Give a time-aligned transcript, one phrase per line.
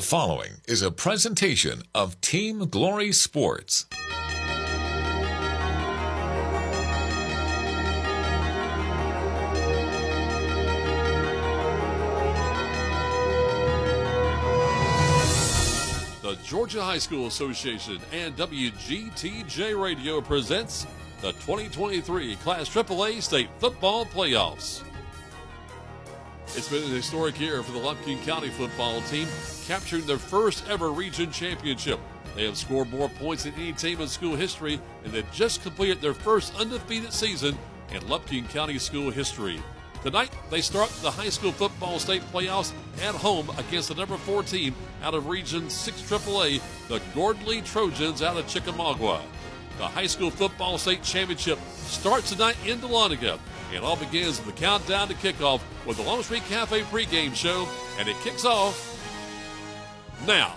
[0.00, 3.84] The following is a presentation of Team Glory Sports.
[16.22, 20.86] The Georgia High School Association and WGTJ Radio presents
[21.20, 24.82] the 2023 Class AAA State Football Playoffs.
[26.56, 29.28] It's been an historic year for the Lumpkin County football team,
[29.66, 32.00] capturing their first ever region championship.
[32.34, 36.00] They have scored more points than any team in school history, and they've just completed
[36.00, 37.56] their first undefeated season
[37.92, 39.62] in Lumpkin County school history.
[40.02, 44.42] Tonight, they start the high school football state playoffs at home against the number four
[44.42, 49.22] team out of Region 6 AAA, the Gordon Lee Trojans out of Chickamauga.
[49.78, 53.38] The high school football state championship starts tonight in Dahlonega.
[53.72, 58.08] It all begins with the countdown to kickoff with the Longstreet Cafe pregame show, and
[58.08, 58.96] it kicks off
[60.26, 60.56] now.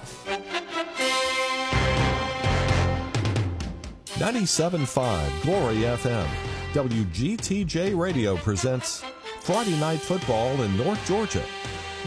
[4.16, 6.28] 97.5 Glory FM.
[6.74, 9.04] WGTJ Radio presents
[9.42, 11.44] Friday Night Football in North Georgia.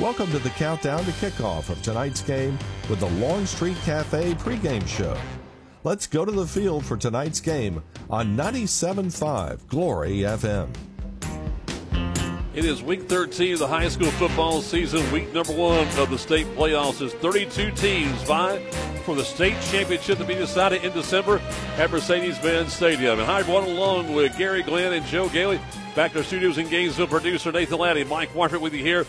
[0.00, 2.58] Welcome to the countdown to kickoff of tonight's game
[2.90, 5.16] with the Longstreet Cafe pregame show.
[5.84, 10.68] Let's go to the field for tonight's game on 97.5 Glory FM.
[12.56, 16.16] It is week 13 of the high school football season, week number one of the
[16.16, 17.04] state playoffs.
[17.04, 18.60] As 32 teams vie
[19.04, 21.38] for the state championship to be decided in December
[21.76, 23.18] at Mercedes Benz Stadium.
[23.18, 25.60] And Hyde one along with Gary Glenn and Joe Gailey.
[25.94, 29.04] Back to our studios in Gainesville, producer Nathan Laddie, Mike Warford with you here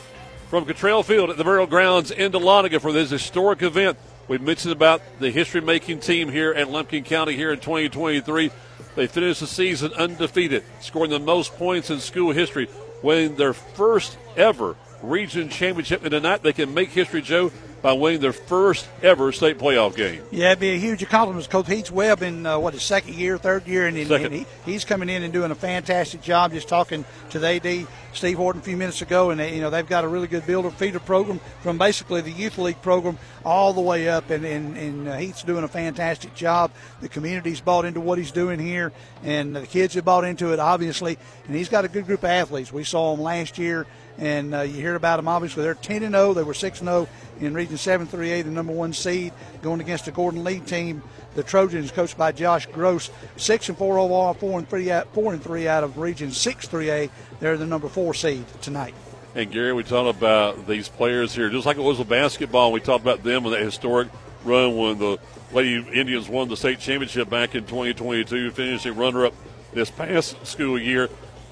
[0.50, 3.98] from Cottrell Field at the Burial Grounds in Dahlonega for this historic event.
[4.28, 8.52] We mentioned about the history making team here at Lumpkin County here in 2023.
[8.96, 12.68] They finished the season undefeated, scoring the most points in school history
[13.02, 16.04] winning their first ever region championship.
[16.04, 17.52] And tonight they can make history, Joe,
[17.88, 20.22] by winning their first ever state playoff game.
[20.30, 21.50] Yeah, it'd be a huge accomplishment.
[21.50, 24.84] Coach Heath Webb in uh, what his second year, third year, and, and, he, he's
[24.84, 26.52] coming in and doing a fantastic job.
[26.52, 29.70] Just talking to the AD Steve Horton a few minutes ago, and they, you know
[29.70, 33.72] they've got a really good builder feeder program from basically the youth league program all
[33.72, 36.72] the way up, and and, and uh, Heath's doing a fantastic job.
[37.00, 38.92] The community's bought into what he's doing here,
[39.24, 42.32] and the kids have bought into it obviously, and he's got a good group of
[42.32, 42.74] athletes.
[42.74, 43.88] We saw them last year
[44.18, 45.28] and uh, you hear about them.
[45.28, 46.34] Obviously, they're 10 and 0.
[46.34, 47.08] They were 6 and 0
[47.40, 51.04] in Region 7 3A, the number one seed, going against the Gordon Lee team.
[51.36, 55.34] The Trojans, coached by Josh Gross, 6 and 4 overall, 4 and 3 out, 4
[55.34, 57.10] and 3 out of Region 6 3A.
[57.40, 58.96] They're the number four seed tonight.
[59.36, 62.72] And Gary, we talked about these players here, just like it was with basketball.
[62.72, 64.08] We talked about them in that historic
[64.44, 65.20] run when the
[65.52, 69.34] Lady Indians won the state championship back in 2022, finishing runner-up
[69.74, 71.08] this past school year.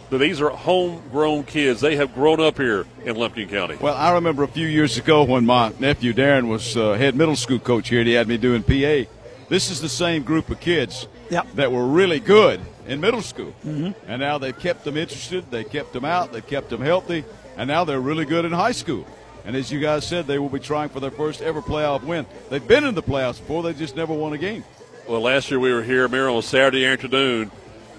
[0.10, 1.82] But these are homegrown kids.
[1.82, 3.76] They have grown up here in Lumpkin County.
[3.82, 7.36] Well, I remember a few years ago when my nephew Darren was uh, head middle
[7.36, 9.10] school coach here, and he had me doing PA.
[9.50, 11.54] This is the same group of kids Yep.
[11.56, 13.92] that were really good in middle school, Mm-hmm.
[14.08, 17.24] and now they've kept them interested, they kept them out, they kept them healthy,
[17.58, 19.08] and now they're really good in high school.
[19.44, 22.28] And as you guys said, they will be trying for their first ever playoff win.
[22.52, 24.64] They've been in the playoffs before; they just never won a game.
[25.08, 27.50] Well, last year we were here, Mayor, on Saturday afternoon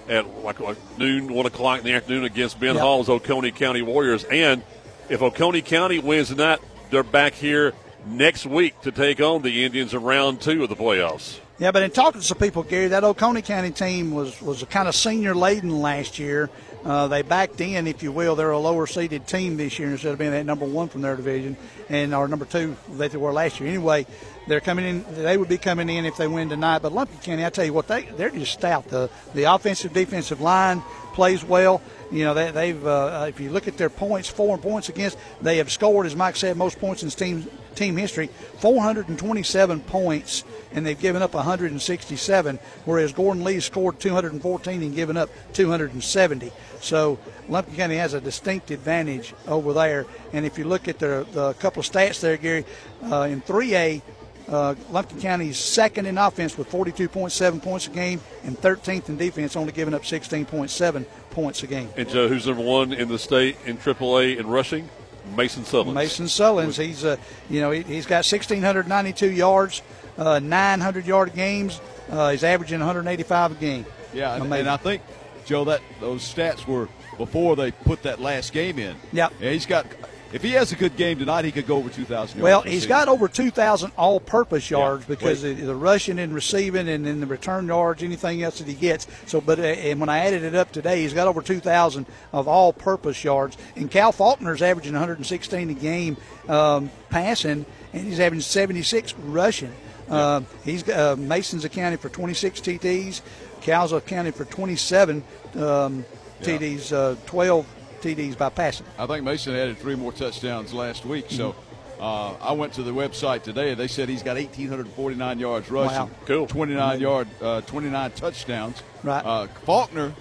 [0.09, 2.83] at like, like noon, one o'clock in the afternoon against Ben Yep.
[2.83, 4.25] Hall's Oconee County Warriors.
[4.25, 4.63] And
[5.09, 7.75] if Oconee County wins tonight, they're back here
[8.07, 11.41] next week to take on the Indians in round two of the playoffs.
[11.59, 14.67] Yeah, but in talking to some people, Gary, that Oconee County team was was a
[14.67, 16.51] kind of senior laden last year.
[16.85, 18.37] Uh, they backed in, if you will.
[18.37, 21.17] They're a lower seeded team this year instead of being at number one from their
[21.17, 21.57] division
[21.89, 23.71] and or number two that they were last year.
[23.71, 24.07] Anyway,
[24.47, 25.05] they're coming in.
[25.11, 26.81] They would be coming in if they win tonight.
[26.83, 28.89] But Lumpkin County, I tell you what, they they're just stout.
[28.89, 31.83] The the offensive defensive line plays well.
[32.13, 35.57] You know, they, they've uh, if you look at their points, four points against, they
[35.57, 40.99] have scored, as Mike said, most points in team team history, 427 points, and they've
[40.99, 42.59] given up 167.
[42.85, 46.53] Whereas Gordon Lee scored 214 and given up 270.
[46.81, 47.19] So
[47.49, 50.07] Lumpkin County has a distinct advantage over there.
[50.33, 52.65] And if you look at the, the couple of stats there, Gary,
[53.05, 54.03] uh, in 3A.
[54.49, 59.17] Uh, Lumpkin County is second in offense with 42.7 points a game, and 13th in
[59.17, 61.89] defense, only giving up 16.7 points a game.
[61.97, 64.89] And Joe, who's number one in the state in AAA in rushing?
[65.37, 65.95] Mason Sullins.
[65.95, 67.17] Mason Sullins, he's uh,
[67.51, 69.83] you know he, he's got 1,692 yards,
[70.19, 71.81] uh, 900 yard games.
[72.09, 73.87] Uh, he's averaging 185 a game.
[74.15, 75.03] Yeah, and, and I think
[75.45, 76.89] Joe that those stats were
[77.19, 78.97] before they put that last game in.
[79.13, 79.33] Yep.
[79.41, 79.87] Yeah, he's got
[80.33, 82.09] if he has a good game tonight, he could go over 2,000
[82.39, 82.43] yards.
[82.43, 85.15] Well, he's got over 2,000 all-purpose yards Yeah.
[85.15, 88.75] because the, the rushing and receiving and then the return yards, anything else that he
[88.75, 89.07] gets.
[89.27, 92.49] So, but uh, and when I added it up today, he's got over 2,000 of
[92.49, 93.57] all-purpose yards.
[93.77, 96.17] And Cal Faulkner's averaging 116 a game
[96.49, 99.73] um, passing, and he's averaging 76 rushing.
[100.09, 103.23] Uh, he's uh, Mason's accounted for 26 TDs.
[103.61, 105.25] Cal's accounted for 27
[105.57, 106.05] um,
[106.41, 106.47] Yeah.
[106.47, 107.67] TDs, uh, 12
[108.01, 108.87] TDs by passing.
[108.99, 111.27] I think Mason added three more touchdowns last week.
[111.31, 111.53] So
[111.97, 112.03] Mm-hmm.
[112.03, 113.73] uh, I went to the website today.
[113.75, 116.11] They said he's got 1,849 yards rushing, Wow.
[116.27, 116.47] Cool.
[116.47, 118.83] 29 yard, uh, 29 touchdowns.
[119.03, 119.25] Right.
[119.25, 120.13] Uh, Faulkner.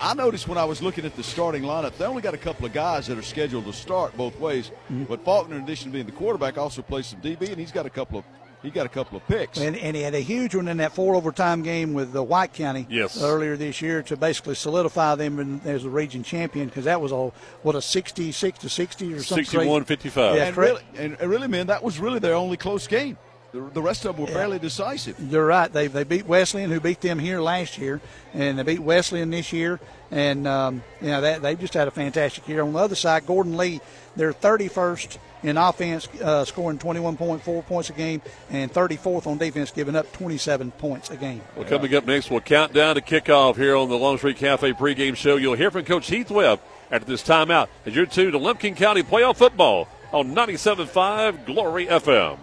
[0.00, 2.64] I noticed when I was looking at the starting lineup, they only got a couple
[2.64, 4.70] of guys that are scheduled to start both ways.
[4.84, 5.04] Mm-hmm.
[5.04, 7.84] But Faulkner, in addition to being the quarterback, also plays some DB, and he's got
[7.84, 8.24] a couple of
[8.62, 9.58] he got a couple of picks.
[9.58, 12.52] And, and he had a huge one in that four overtime game with the White
[12.52, 13.22] County Yes.
[13.22, 17.12] earlier this year to basically solidify them in, as a region champion because that was
[17.12, 17.32] a
[17.62, 19.44] what a 66 to 60 or something.
[19.44, 20.36] 61 55.
[20.36, 20.44] Yeah.
[20.44, 20.72] and correct.
[20.92, 23.16] really, and, and really, man, that was really their only close game.
[23.52, 25.18] The, the rest of them were fairly decisive.
[25.20, 25.72] You're right.
[25.72, 28.00] They they beat Wesleyan, who beat them here last year,
[28.34, 29.80] and they beat Wesleyan this year.
[30.10, 32.62] And um, you know that they just had a fantastic year.
[32.62, 33.80] On the other side, Gordon Lee,
[34.16, 39.96] they're 31st in offense, uh, scoring 21.4 points a game, and 34th on defense, giving
[39.96, 41.40] up 27 points a game.
[41.56, 45.16] Well, coming up next, we'll count down to kickoff here on the Longstreet Cafe pregame
[45.16, 45.36] show.
[45.36, 49.02] You'll hear from Coach Heath Webb after this timeout as you're tuned to Lumpkin County
[49.02, 52.38] playoff football on 97.5 Glory FM.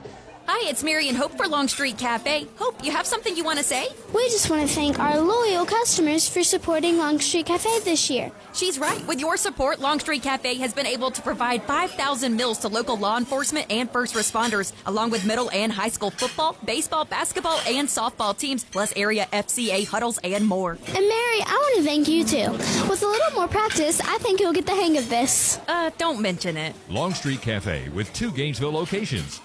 [0.47, 2.45] Hi, it's Marion Hope for Longstreet Cafe.
[2.57, 3.87] Hope, you have something you want to say?
[4.13, 8.31] We just want to thank our loyal customers for supporting Longstreet Cafe this year.
[8.53, 9.05] She's right.
[9.07, 13.17] With your support, Longstreet Cafe has been able to provide 5,000 meals to local law
[13.17, 18.37] enforcement and first responders, along with middle and high school football, baseball, basketball, and softball
[18.37, 20.73] teams, plus area FCA huddles and more.
[20.73, 22.51] And Mary, I want to thank you too.
[22.87, 25.59] With a little more practice, I think you'll get the hang of this.
[25.67, 26.75] Uh, don't mention it.
[26.87, 29.41] Longstreet Cafe with two Gainesville locations.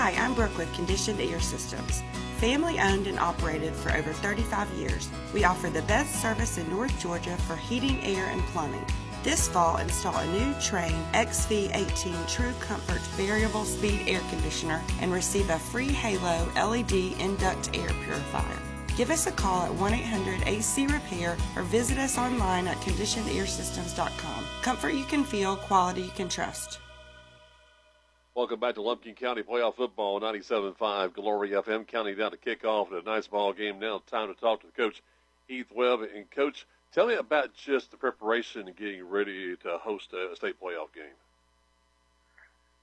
[0.00, 2.04] Hi, I'm Brooke with Conditioned Air Systems.
[2.36, 6.96] Family owned and operated for over 35 years, we offer the best service in North
[7.00, 8.86] Georgia for heating, air, and plumbing.
[9.24, 15.50] This fall, install a new Trane XV18 True Comfort Variable Speed Air Conditioner and receive
[15.50, 18.58] a free Halo LED Induct Air Purifier.
[18.96, 24.44] Give us a call at 1 800 AC Repair or visit us online at conditionedairsystems.com.
[24.62, 26.78] Comfort you can feel, quality you can trust.
[28.38, 31.84] Welcome back to Lumpkin County playoff football, 97.5 Glory FM.
[31.84, 34.00] Counting down to kickoff and a nice ball game now.
[34.06, 35.02] Time to talk to Coach
[35.48, 36.02] Heath Webb.
[36.14, 40.54] And, Coach, tell me about just the preparation and getting ready to host a state
[40.62, 41.16] playoff game.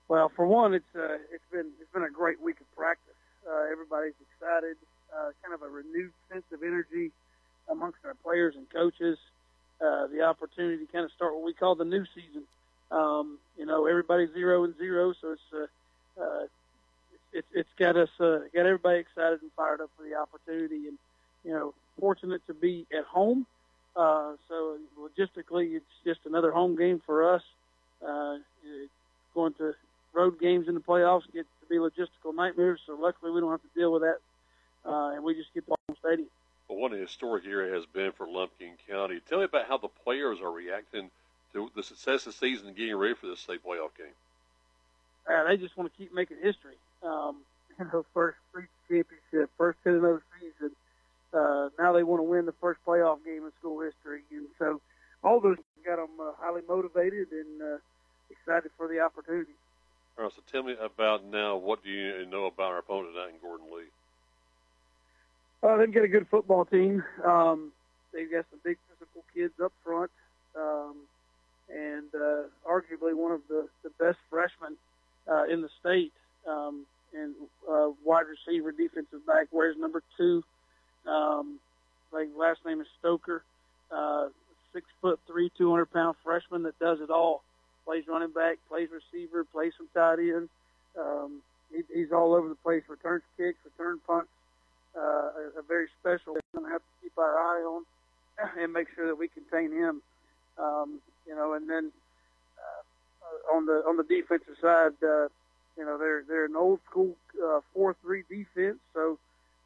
[0.09, 3.15] Well, for one, it's uh, it's been it's been a great week of practice.
[3.49, 4.75] Uh, everybody's excited.
[5.17, 7.11] Uh, kind of a renewed sense of energy
[7.71, 9.17] amongst our players and coaches.
[9.79, 12.43] Uh, the opportunity to kind of start what we call the new season.
[12.91, 16.45] Um, you know, everybody's zero and zero, so it's uh, uh,
[17.33, 20.97] it's it's got us uh, got everybody excited and fired up for the opportunity, and
[21.43, 23.45] you know, fortunate to be at home.
[23.95, 27.43] Uh, so logistically, it's just another home game for us.
[28.05, 28.37] Uh,
[29.33, 29.73] going to
[30.13, 32.79] road games in the playoffs get to be logistical nightmares.
[32.85, 34.19] So luckily, we don't have to deal with that,
[34.85, 36.29] uh, and we just get to home stadium.
[36.67, 39.19] Well, what a historic year it has been for Lumpkin County.
[39.27, 41.11] Tell me about how the players are reacting
[41.55, 44.13] to the success of the season and getting ready for this state playoff game.
[45.27, 46.75] Uh, they just want to keep making history.
[47.01, 47.37] Um,
[47.79, 50.71] you know, first state championship, first ten and zero season.
[51.33, 54.79] Uh, now they want to win the first playoff game in school history, and so
[55.23, 57.77] all those got them uh, highly motivated and uh,
[58.29, 59.51] excited for the opportunity.
[60.17, 61.57] All right, so tell me about now.
[61.57, 63.83] What do you know about our opponent tonight in Gordon Lee?
[65.61, 67.03] Uh, they've got a good football team.
[67.23, 67.71] Um,
[68.13, 70.11] they've got some big physical kids up front,
[70.55, 70.95] um,
[71.69, 74.77] and uh, arguably one of the, the best freshmen
[75.29, 76.13] uh, in the state.
[76.47, 77.33] Um, and
[77.71, 80.43] uh, wide receiver, defensive back, wears number two.
[81.07, 81.59] Um,
[82.11, 83.43] like last name is Stoker.
[83.91, 84.27] Uh,
[84.73, 87.41] six foot three, two hundred pound freshman that does it all.
[87.85, 90.49] Plays running back, plays receiver, plays some tight end.
[90.99, 91.41] Um,
[91.71, 92.83] he, he's all over the place.
[92.89, 94.29] Returns kicks, return punts
[94.97, 96.33] uh, a, a very special.
[96.33, 97.83] We're going to have to keep our eye on
[98.57, 100.01] and make sure that we contain him.
[100.57, 101.91] Um, you know, and then
[102.59, 105.27] uh, on the on the defensive side, uh,
[105.77, 108.77] you know, they're they're an old school uh, four three defense.
[108.93, 109.17] So,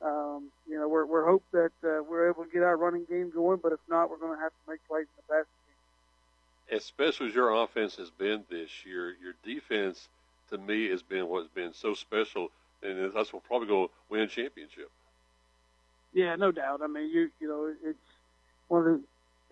[0.01, 3.31] um, you know, we're we're hope that uh, we're able to get our running game
[3.33, 3.59] going.
[3.61, 6.75] But if not, we're going to have to make plays in the basket.
[6.75, 10.07] As special as your offense has been this year, your defense
[10.51, 12.49] to me has been what's been so special,
[12.83, 14.89] and that's what probably going to win a championship.
[16.13, 16.81] Yeah, no doubt.
[16.83, 17.97] I mean, you you know, it's
[18.67, 19.01] one of the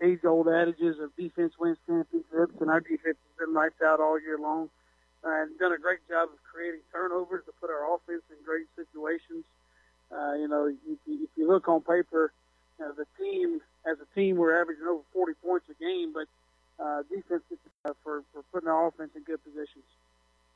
[0.02, 4.38] age-old adages of defense wins championships, and our defense has been lights out all year
[4.38, 4.70] long
[5.24, 9.44] and done a great job of creating turnovers to put our offense in great situations.
[10.12, 12.32] Uh, you know, if you, if you look on paper,
[12.78, 16.26] you know, the team as a team we're averaging over 40 points a game, but
[16.82, 19.84] uh, defense is uh, for for putting our offense in good positions.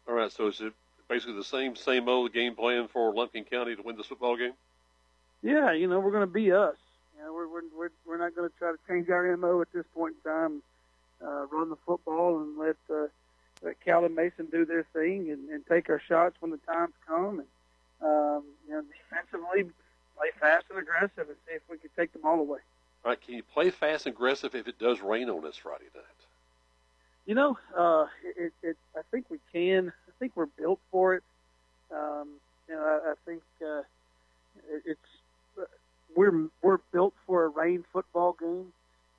[0.08, 0.72] All right, so is it
[1.08, 4.52] basically the same same old game plan for Lumpkin County to win this football game?
[5.42, 6.76] Yeah, you know, we're going to be us.
[7.22, 9.72] You know, we're we're we're, we're not going to try to change our mo at
[9.72, 10.62] this point in time.
[11.24, 13.06] Uh, run the football and let uh,
[13.62, 16.94] let Cal and Mason do their thing and, and take our shots when the times
[17.06, 17.38] come.
[17.38, 17.48] And
[18.02, 19.72] um, you know, defensively,
[20.16, 22.58] play fast and aggressive and see if we can take them all away.
[23.04, 25.86] All right, can you play fast and aggressive if it does rain on us Friday
[25.94, 26.04] night?
[27.26, 29.92] You know, uh, it, it, I think we can.
[30.08, 31.22] I think we're built for it.
[31.92, 32.30] Um,
[32.68, 33.82] you know, I, I think uh,
[34.72, 35.00] it, it's
[36.16, 38.72] we're we're built for a rain football game.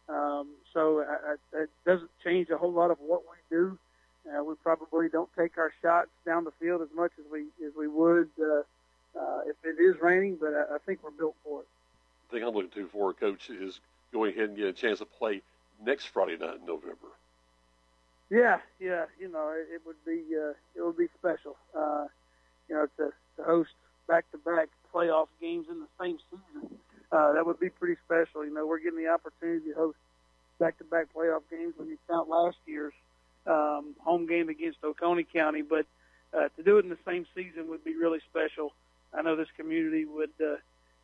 [0.09, 3.77] Um, so I, I, it doesn't change a whole lot of what we do.
[4.25, 7.73] Uh, we probably don't take our shots down the field as much as we as
[7.77, 8.63] we would uh,
[9.19, 11.67] uh, if it is raining, but I, I think we're built for it.
[12.29, 13.79] The thing I'm looking to for, Coach, is
[14.11, 15.41] going ahead and get a chance to play
[15.83, 17.07] next Friday night in November.
[18.29, 22.07] Yeah, yeah, you know, it, it would be uh, it would be special, uh,
[22.67, 23.71] you know, to, to host
[24.07, 26.77] back-to-back playoff games in the same season.
[27.13, 28.43] Uh, that would be pretty special.
[28.43, 29.97] You know, we're getting the opportunity to host
[30.59, 32.93] back-to-back playoff games when you count last year's
[33.45, 35.85] um, home game against Oconee County, but
[36.33, 38.73] uh, to do it in the same season would be really special.
[39.13, 40.55] I know this community would uh,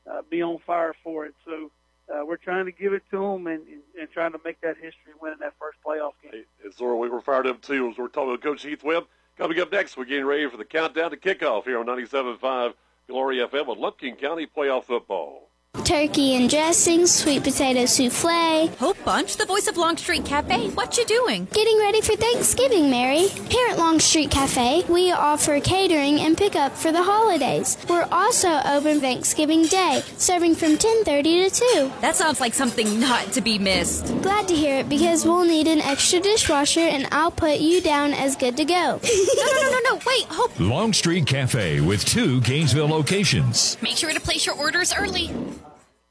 [0.09, 1.35] uh, be on fire for it.
[1.45, 1.69] So
[2.11, 4.77] uh, we're trying to give it to them and, and, and trying to make that
[4.77, 6.43] history winning that first playoff game.
[6.63, 9.05] Hey, Zora, we were fired up too as we're talking with Coach Heath Webb.
[9.37, 12.73] Coming up next, we're getting ready for the countdown to kickoff here on 97.5
[13.07, 15.48] Glory FM with Lumpkin County playoff football.
[15.85, 18.67] Turkey and dressing, sweet potato souffle.
[18.77, 20.69] Hope Bunch, the voice of Longstreet Cafe.
[20.69, 21.47] What you doing?
[21.51, 23.27] Getting ready for Thanksgiving, Mary.
[23.27, 27.77] Here at Longstreet Cafe, we offer catering and pickup for the holidays.
[27.89, 31.91] We're also open Thanksgiving Day, serving from 10:30 to 2.
[32.01, 34.05] That sounds like something not to be missed.
[34.21, 38.13] Glad to hear it because we'll need an extra dishwasher and I'll put you down
[38.13, 38.73] as good to go.
[38.73, 39.99] no, no, no, no, no.
[40.05, 40.59] Wait, Hope.
[40.59, 43.77] Longstreet Cafe with two Gainesville locations.
[43.81, 45.31] Make sure to place your orders early.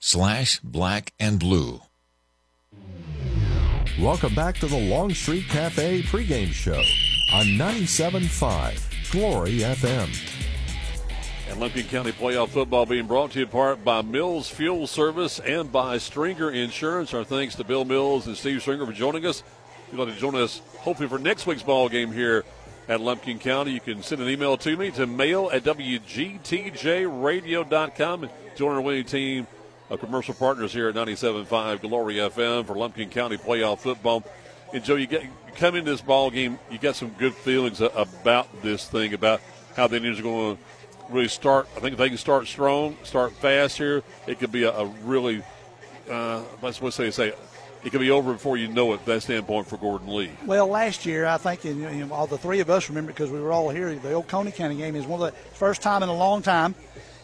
[0.00, 1.80] slash black and blue.
[4.00, 6.80] Welcome back to the Longstreet Cafe pregame show
[7.32, 10.08] on 97.5 Glory FM.
[11.48, 15.38] And Lumpkin County playoff football being brought to you in part by Mills Fuel Service
[15.38, 17.14] and by Stringer Insurance.
[17.14, 19.44] Our thanks to Bill Mills and Steve Stringer for joining us.
[19.92, 22.44] You'd like to join us, hopefully for next week's ball game here
[22.88, 28.74] at Lumpkin County, you can send an email to me to mail at wgtjradio.com join
[28.74, 29.46] our winning team
[29.90, 34.22] of commercial partners here at 97.5 Glory FM for Lumpkin County playoff football.
[34.72, 37.80] And Joe, you get you come into this ball game, you got some good feelings
[37.80, 39.40] about this thing, about
[39.76, 40.62] how the Indians are going to
[41.10, 41.68] really start.
[41.76, 44.86] I think if they can start strong, start fast here, it could be a, a
[45.04, 45.42] really,
[46.10, 47.32] uh, let's what say say,
[47.84, 49.04] it could be over before you know it.
[49.06, 50.30] That standpoint for Gordon Lee.
[50.46, 53.40] Well, last year I think you know, all the three of us remember because we
[53.40, 53.94] were all here.
[53.94, 56.74] The Oconee County game is one of the first time in a long time,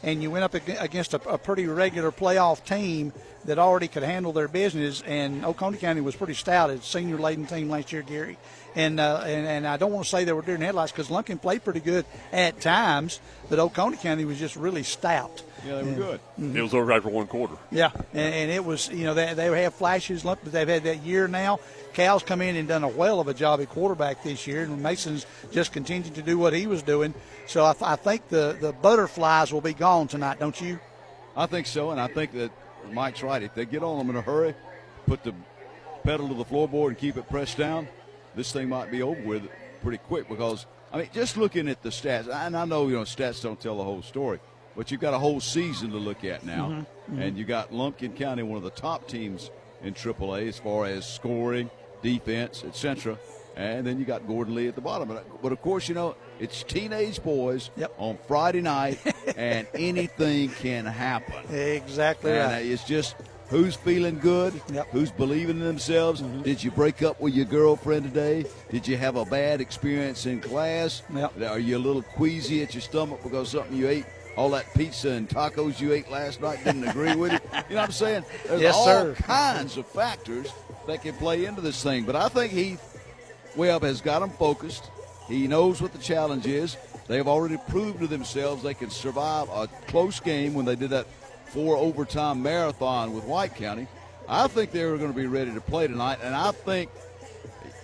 [0.02, 3.12] and you went up against a, a pretty regular playoff team
[3.44, 5.02] that already could handle their business.
[5.02, 6.70] And Oconee County was pretty stout.
[6.70, 8.36] It's senior laden team last year, Gary.
[8.74, 11.38] And, uh, and and I don't want to say they were during headlights because Lumpkin
[11.38, 15.42] played pretty good at times, but Oconee County was just really stout.
[15.66, 16.20] Yeah, they were good.
[16.38, 16.56] Mm-hmm.
[16.56, 17.56] It was over for one quarter.
[17.70, 21.02] Yeah, and, and it was you know they they have flashes, but they've had that
[21.02, 21.60] year now.
[21.94, 24.82] Cal's come in and done a well of a job at quarterback this year, and
[24.82, 27.14] Mason's just continued to do what he was doing.
[27.46, 30.78] So I, I think the the butterflies will be gone tonight, don't you?
[31.36, 32.50] I think so, and I think that
[32.92, 33.42] Mike's right.
[33.42, 34.54] If they get on them in a hurry,
[35.06, 35.34] put the
[36.04, 37.88] pedal to the floorboard and keep it pressed down,
[38.34, 39.48] this thing might be over with
[39.82, 43.02] pretty quick because I mean, just looking at the stats, and I know you know
[43.02, 44.40] stats don't tell the whole story,
[44.78, 47.26] but you've got a whole season to look at now, Mm-hmm, mhm.
[47.26, 49.50] and you got Lumpkin County, one of the top teams
[49.82, 51.68] in AAA as far as scoring,
[52.00, 53.18] defense, etc.
[53.56, 55.08] And then you got Gordon Lee at the bottom.
[55.42, 58.98] But, of course, you know it's teenage boys on Friday night,
[59.36, 61.52] and anything can happen.
[61.54, 62.64] Exactly and right.
[62.64, 63.16] It's just
[63.48, 64.88] who's feeling good, Yep.
[64.92, 66.20] who's believing in themselves.
[66.20, 68.44] Did you break up with your girlfriend today?
[68.70, 71.02] Did you have a bad experience in class?
[71.12, 71.42] Yep.
[71.42, 74.04] Are you a little queasy at your stomach because something you ate?
[74.38, 77.40] All that pizza and tacos you ate last night didn't agree with you.
[77.68, 78.24] You know what I'm saying?
[78.46, 79.14] There's Yes, all sir.
[79.14, 80.52] kinds of factors
[80.86, 82.04] that can play into this thing.
[82.04, 82.80] But I think Heath
[83.56, 84.92] Webb has got them focused.
[85.26, 86.76] He knows what the challenge is.
[87.08, 90.90] They have already proved to themselves they can survive a close game when they did
[90.90, 91.08] that
[91.46, 93.88] four overtime marathon with White County.
[94.28, 96.90] I think they're going to be ready to play tonight, and I think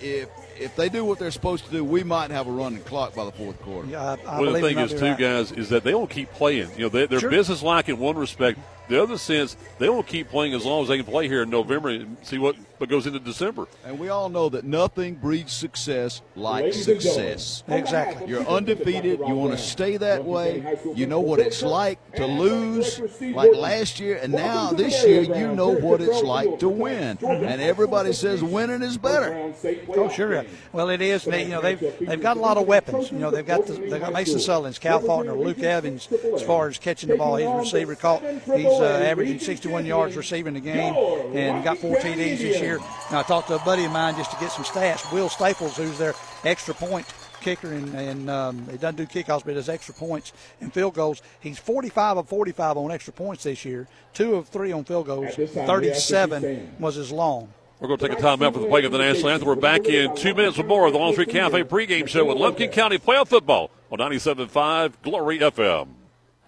[0.00, 3.14] if if they do what they're supposed to do, we might have a running clock
[3.14, 3.88] by the fourth quarter.
[3.88, 5.18] Yeah, I, I Well, the believe thing is, too, right.
[5.18, 6.70] guys, is that they don't keep playing.
[6.76, 7.30] You know, they, they're Sure.
[7.30, 8.58] business-like in one respect.
[8.88, 11.50] The other sense, they don't keep playing as long as they can play here in
[11.50, 13.66] November and see what, what goes into December.
[13.84, 17.62] And we all know that nothing breeds success like success.
[17.68, 18.28] Exactly.
[18.28, 19.20] You're undefeated.
[19.20, 20.78] You want to stay that way.
[20.94, 25.54] You know what it's like to lose, like last year, and now this year you
[25.54, 27.18] know what it's like to win.
[27.24, 29.52] And everybody says winning is better.
[29.88, 30.44] Oh, sure.
[30.72, 31.24] Well, it is.
[31.24, 33.10] They, you know, they've they've got a lot of weapons.
[33.12, 36.08] You know, they've got the, they've got Mason Sullins, Cal Faulkner, Luke Evans.
[36.34, 38.22] As far as catching the ball, he's a receiver caught.
[38.22, 40.94] He's uh, averaging 61 yards receiving a game,
[41.34, 42.63] and got four TDs this year.
[43.10, 45.12] Now, I talked to a buddy of mine just to get some stats.
[45.12, 47.06] Will Staples, who's their extra point
[47.40, 50.94] kicker, and, and um, he doesn't do kickoffs, but he does extra points and field
[50.94, 51.22] goals.
[51.40, 53.86] He's 45 of 45 on extra points this year.
[54.14, 55.34] Two of three on field goals.
[55.34, 57.52] 37 was his long.
[57.80, 59.46] We're going to take a time out for the playing of the national anthem.
[59.48, 62.70] We're back in two minutes or more of the Longstreet Cafe pregame show with Lumpkin
[62.70, 65.88] County Playoff Football on 97.5 Glory FM.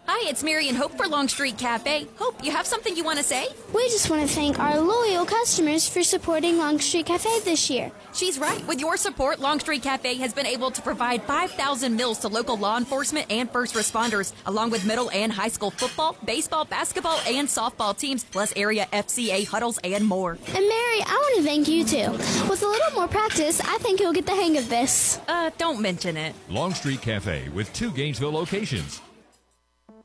[0.08, 2.06] Hi, it's Mary and Hope for Longstreet Cafe.
[2.14, 3.48] Hope, you have something you want to say?
[3.74, 7.90] We just want to thank our loyal customers for supporting Longstreet Cafe this year.
[8.14, 8.64] She's right.
[8.68, 12.76] With your support, Longstreet Cafe has been able to provide 5,000 meals to local law
[12.78, 17.98] enforcement and first responders, along with middle and high school football, baseball, basketball, and softball
[17.98, 20.32] teams, plus area FCA huddles and more.
[20.32, 22.12] And Mary, I want to thank you too.
[22.48, 25.18] With a little more practice, I think you'll get the hang of this.
[25.26, 26.36] Uh, don't mention it.
[26.48, 29.00] Longstreet Cafe with two Gainesville locations.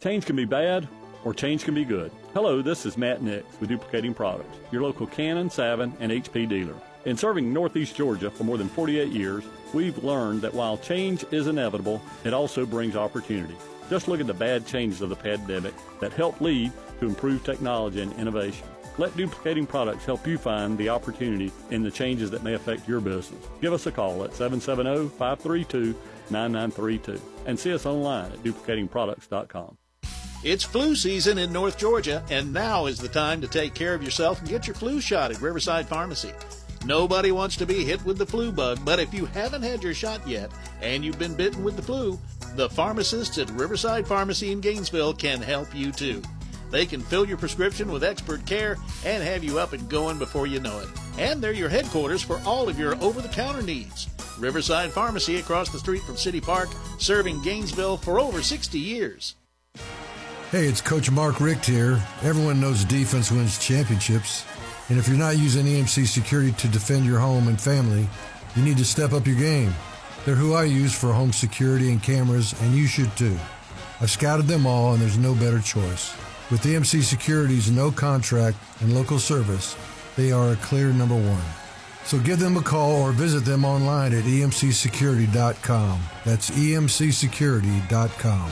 [0.01, 0.87] Change can be bad
[1.23, 2.11] or change can be good.
[2.33, 6.73] Hello, this is Matt Nix with Duplicating Products, your local Canon, Savin, and HP dealer.
[7.05, 9.43] In serving Northeast Georgia for more than 48 years,
[9.75, 13.55] we've learned that while change is inevitable, it also brings opportunity.
[13.91, 18.01] Just look at the bad changes of the pandemic that helped lead to improved technology
[18.01, 18.67] and innovation.
[18.97, 23.01] Let duplicating products help you find the opportunity in the changes that may affect your
[23.01, 23.45] business.
[23.61, 25.95] Give us a call at 770 532
[26.31, 29.77] 9932 and see us online at duplicatingproducts.com.
[30.43, 34.01] It's flu season in North Georgia, and now is the time to take care of
[34.01, 36.33] yourself and get your flu shot at Riverside Pharmacy.
[36.83, 39.93] Nobody wants to be hit with the flu bug, but if you haven't had your
[39.93, 40.49] shot yet
[40.81, 42.19] and you've been bitten with the flu,
[42.55, 46.23] the pharmacists at Riverside Pharmacy in Gainesville can help you too.
[46.71, 50.47] They can fill your prescription with expert care and have you up and going before
[50.47, 50.87] you know it.
[51.19, 54.09] And they're your headquarters for all of your over the counter needs.
[54.39, 59.35] Riverside Pharmacy across the street from City Park, serving Gainesville for over 60 years.
[60.51, 62.03] Hey, it's Coach Mark Richt here.
[62.23, 64.45] Everyone knows defense wins championships.
[64.89, 68.05] And if you're not using EMC security to defend your home and family,
[68.57, 69.73] you need to step up your game.
[70.25, 73.39] They're who I use for home security and cameras, and you should too.
[74.01, 76.13] I've scouted them all, and there's no better choice.
[76.51, 79.77] With EMC Security's no contract and local service,
[80.17, 81.45] they are a clear number one.
[82.03, 86.01] So give them a call or visit them online at emcsecurity.com.
[86.25, 88.51] That's emcsecurity.com.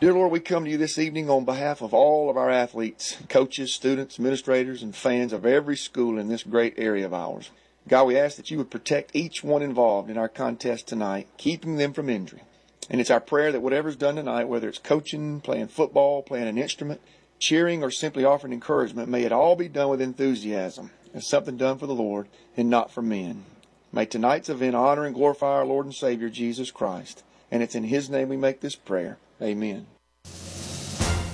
[0.00, 3.16] Dear Lord, we come to you this evening on behalf of all of our athletes,
[3.28, 7.50] coaches, students, administrators, and fans of every school in this great area of ours.
[7.88, 11.78] God, we ask that you would protect each one involved in our contest tonight, keeping
[11.78, 12.44] them from injury.
[12.88, 16.58] And it's our prayer that whatever's done tonight, whether it's coaching, playing football, playing an
[16.58, 17.00] instrument,
[17.40, 21.76] cheering, or simply offering encouragement, may it all be done with enthusiasm as something done
[21.76, 23.46] for the Lord and not for men.
[23.92, 27.24] May tonight's event honor and glorify our Lord and Savior Jesus Christ.
[27.50, 29.18] And it's in His name we make this prayer.
[29.40, 29.86] Amen.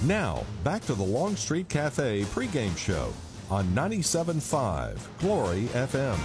[0.04, 3.12] Now, back to the Longstreet Cafe pregame show
[3.50, 6.18] on 97.5 Glory FM.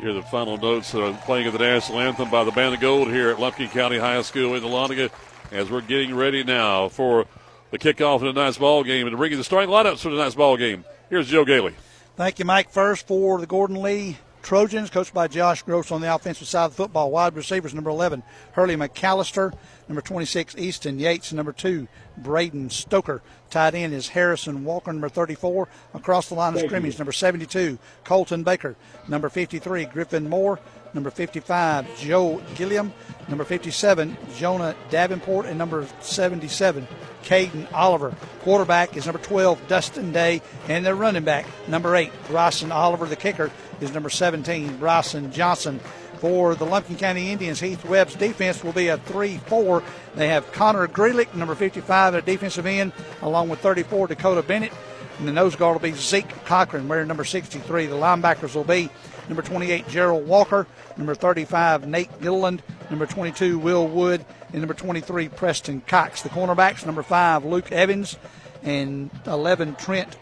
[0.00, 2.74] Here are the final notes of the playing of the national anthem by the Band
[2.74, 5.10] of Gold here at Lumpkin County High School in Dahlonega
[5.50, 7.26] as we're getting ready now for
[7.70, 10.34] the kickoff of tonight's ball game and to bring you the starting lineups for tonight's
[10.34, 10.84] ball game.
[11.10, 11.74] Here's Joe Gailey.
[12.16, 12.70] Thank you, Mike.
[12.70, 16.70] First for the Gordon Lee Trojans, coached by Josh Gross on the offensive side of
[16.72, 17.10] the football.
[17.10, 19.52] Wide receivers, number 11, Hurley McAllister.
[19.88, 21.32] Number 26, Easton Yates.
[21.32, 23.22] Number 2, Braden Stoker.
[23.50, 25.68] Tight end is Harrison Walker, number 34.
[25.94, 28.76] Across the line of scrimmage, number 72, Colton Baker.
[29.06, 30.60] Number 53, Griffin Moore.
[30.98, 32.92] Number 55, Joe Gilliam.
[33.28, 35.46] Number 57, Jonah Davenport.
[35.46, 36.88] And number 77,
[37.22, 38.12] Caden Oliver.
[38.40, 40.42] Quarterback is number 12, Dustin Day.
[40.66, 43.06] And their running back, number 8, Bryson Oliver.
[43.06, 45.78] The kicker is number 17, Bryson Johnson.
[46.18, 49.84] For the Lumpkin County Indians, Heath Webb's defense will be a 3 4.
[50.16, 54.72] They have Connor Greelick, number 55, at defensive end, along with 34, Dakota Bennett.
[55.20, 57.86] And the nose guard will be Zeke Cochran, wearing number 63.
[57.86, 58.90] The linebackers will be
[59.28, 65.28] number 28, Gerald Walker, number 35, Nate Gilliland, number 22, Will Wood, and number 23,
[65.28, 66.22] Preston Cox.
[66.22, 68.16] The cornerbacks, number 5, Luke Evans,
[68.62, 70.16] and 11, Trent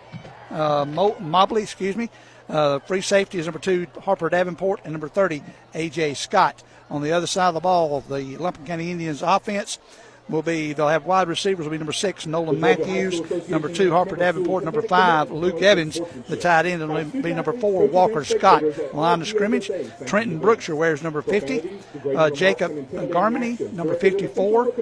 [0.51, 2.11] uh, Mobley, excuse me.
[2.49, 5.43] Uh, free safety is number two, Harper Davenport, and number 30,
[5.75, 6.15] A.J.
[6.15, 6.63] Scott.
[6.89, 9.81] On the other side of the ball, the Lumpkin County Indians offense
[10.29, 14.17] will be they'll have wide receivers will be number six Nolan Matthews, number two Harper
[14.17, 18.63] Davenport, number five Luke Evans, the tight end will be number four Walker Scott.
[18.95, 19.71] Line of scrimmage,
[20.07, 21.81] Trenton Brookshire wears number 50,
[22.17, 24.73] uh, Jacob Garmany, number 54,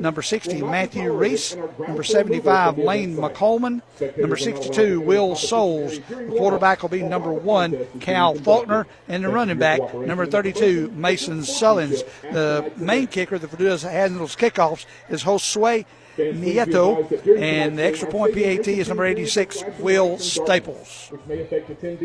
[0.00, 3.82] number 60 Matthew Reese, number 75 Lane McColeman,
[4.16, 5.98] number 62 Will Souls.
[6.08, 11.40] The quarterback will be number one Cal Faulkner, and the running back number 32 Mason
[11.40, 12.04] Sullins.
[12.22, 15.84] The main kicker that does handles kickoffs is Josue
[16.16, 21.12] Nieto, and the extra point PAT is number 86, Will Staples.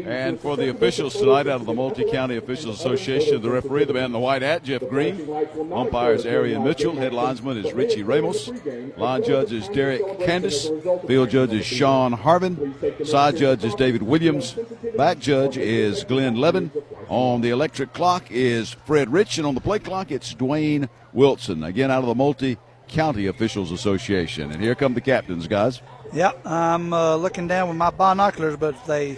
[0.05, 3.93] And for the officials tonight out of the Multi County Officials Association, the referee, the
[3.93, 5.29] man in the white hat, Jeff Green.
[5.71, 6.95] Umpires Arian Mitchell.
[6.95, 8.49] Head linesman is Richie Ramos.
[8.97, 11.07] Line judge is Derek Candice.
[11.07, 13.05] Field judge is Sean Harvin.
[13.05, 14.57] Side judge is David Williams.
[14.97, 16.71] Back judge is Glenn Levin.
[17.09, 21.63] On the electric clock is Fred Rich, and on the play clock it's Dwayne Wilson.
[21.63, 22.57] Again, out of the Multi
[22.89, 24.51] County Officials Association.
[24.51, 25.81] And here come the captains, guys.
[26.13, 29.17] Yep, I'm uh, looking down with my binoculars, but if they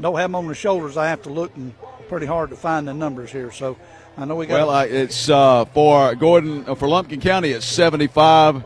[0.00, 1.74] don't have them on the shoulders, I have to look and
[2.08, 3.52] pretty hard to find the numbers here.
[3.52, 3.76] So
[4.16, 4.54] I know we got.
[4.54, 8.64] Well, uh, it's uh, for Gordon, uh, for Lumpkin County, it's 75,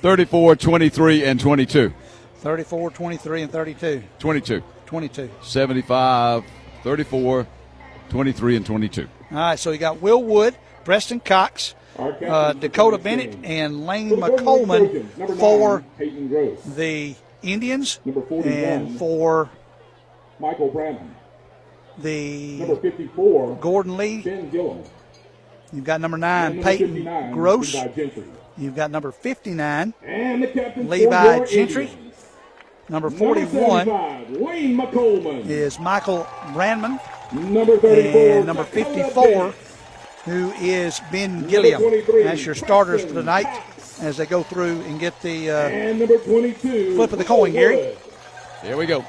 [0.00, 1.92] 34, 23, and 22.
[2.36, 4.02] 34, 23, and 32.
[4.18, 4.62] 22.
[4.86, 5.30] 22.
[5.42, 6.44] 75,
[6.82, 7.46] 34,
[8.08, 9.08] 23, and 22.
[9.30, 11.74] All right, so you got Will Wood, Preston Cox,
[12.10, 15.06] uh, Dakota Bennett and Lane McColeman
[15.38, 15.84] for
[16.76, 19.50] the Indians and for
[20.38, 21.14] Michael Branham.
[21.98, 24.22] The number 54 Gordon Lee.
[24.22, 24.84] Ben Gillen.
[25.72, 27.74] You've got number nine number Peyton Gross.
[28.58, 31.86] You've got number 59 And the captain Levi Gentry.
[31.86, 32.12] Indians.
[32.88, 35.46] Number Number 41 75, Wayne McColeman.
[35.46, 36.98] is Michael Branham.
[37.32, 39.54] Number 34 And number 54
[40.24, 41.82] who is Ben Gilliam.
[42.24, 43.46] That's your starters for tonight
[44.00, 47.52] as they go through and get the uh, and number 22 flip of the coin,
[47.52, 47.94] Gary.
[48.62, 49.04] Here we go.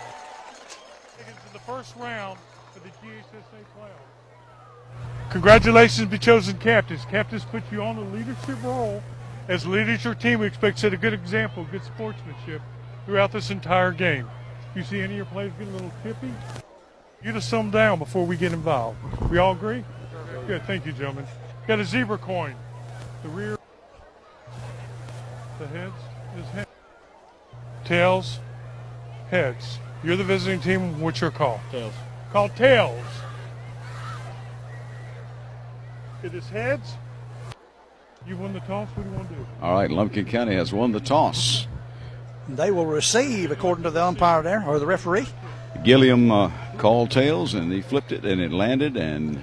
[1.52, 2.40] the first round
[2.76, 5.32] of the GHSA playoffs.
[5.32, 7.06] Congratulations, be chosen captains.
[7.06, 9.02] Captains put you on a leadership role.
[9.48, 12.62] As leaders of your team, we expect to set a good example, good sportsmanship
[13.06, 14.28] throughout this entire game.
[14.72, 16.32] If you see any of your players get a little tippy,
[17.22, 18.98] you just sum down before we get involved.
[19.30, 19.84] We all agree?
[20.48, 21.26] Good, thank you, gentlemen.
[21.68, 22.56] Got a zebra coin.
[23.24, 23.58] The rear,
[25.58, 25.94] the heads
[26.38, 26.68] is head.
[27.86, 28.40] Tails,
[29.30, 29.80] heads.
[30.04, 31.00] You're the visiting team.
[31.00, 31.62] What's your call?
[31.72, 31.94] Tails.
[32.34, 33.06] Call tails.
[36.24, 36.94] It is heads.
[38.28, 38.90] You won the toss.
[38.96, 39.46] What do you want to do?
[39.62, 41.68] All right, Lumpkin County has won the toss.
[42.50, 45.28] They will receive, according to the umpire there, or the referee.
[45.84, 49.38] Gilliam uh, called tails and he flipped it and it landed and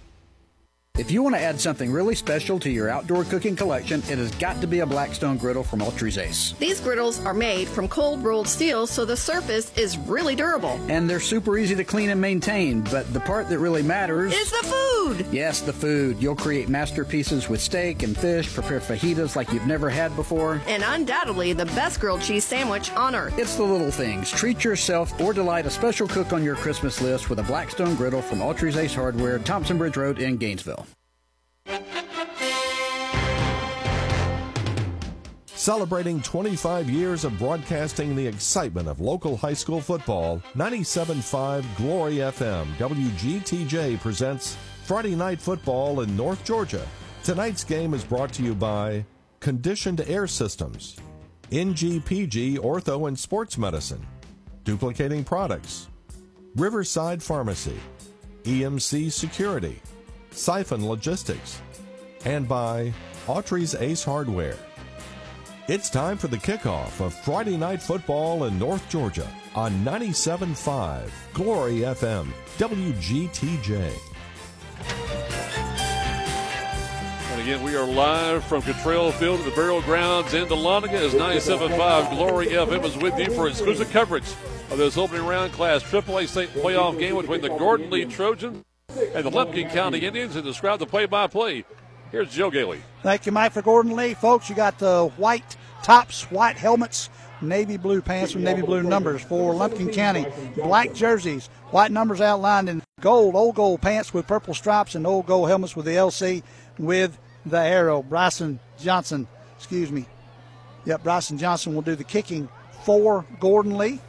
[0.97, 4.31] If you want to add something really special to your outdoor cooking collection, it has
[4.35, 6.53] got to be a Blackstone griddle from Autry's Ace.
[6.57, 10.79] These griddles are made from cold rolled steel, so the surface is really durable.
[10.87, 14.49] And they're super easy to clean and maintain, but the part that really matters is
[14.51, 15.25] the food.
[15.33, 16.15] Yes, the food.
[16.21, 20.61] You'll create masterpieces with steak and fish, prepare fajitas like you've never had before.
[20.65, 23.37] And undoubtedly the best grilled cheese sandwich on earth.
[23.37, 24.31] It's the little things.
[24.31, 28.21] Treat yourself or delight a special cook on your Christmas list with a Blackstone griddle
[28.21, 30.84] from Autry's Ace Hardware, Thompson Bridge Road in Gainesville.
[35.65, 42.67] Celebrating 25 years of broadcasting the excitement of local high school football, 97.5 Glory FM
[42.75, 46.85] WGTJ presents Friday Night Football in North Georgia.
[47.23, 49.03] Tonight's game is brought to you by
[49.39, 50.97] Conditioned Air Systems,
[51.49, 54.05] NGPG Ortho and Sports Medicine,
[54.65, 55.87] Duplicating Products,
[56.55, 57.79] Riverside Pharmacy,
[58.43, 59.81] EMC Security,
[60.35, 61.61] Siphon Logistics,
[62.25, 62.93] and by
[63.27, 64.57] Autry's Ace Hardware.
[65.67, 71.77] It's time for the kickoff of Friday Night Football in North Georgia on 97.5 Glory
[71.79, 73.91] FM, WGTJ.
[77.31, 81.13] And again, we are live from Cottrell Field at the Burial Grounds in Dahlonega as
[81.13, 84.29] 97.5 Glory FM is with you for exclusive coverage
[84.69, 88.63] of this opening round Class AAA state playoff game between the Gordon Lee Trojans
[89.15, 90.35] and the Lumpkin County Indians.
[90.35, 91.65] And describe the play-by-play,
[92.11, 92.81] here's Joe Gailey.
[93.01, 94.13] Thank you, Mike, for Gordon Lee.
[94.13, 97.09] Folks, you got the white tops, white helmets,
[97.41, 100.25] navy blue pants with navy blue numbers for Lumpkin County.
[100.55, 105.25] Black jerseys, white numbers outlined in gold, old gold pants with purple stripes, and old
[105.25, 106.43] gold helmets with the LC
[106.77, 108.03] with the arrow.
[108.03, 110.05] Bryson Johnson, excuse me.
[110.85, 112.49] Yep, Bryson Johnson will do the kicking
[112.83, 113.99] for Gordon Lee.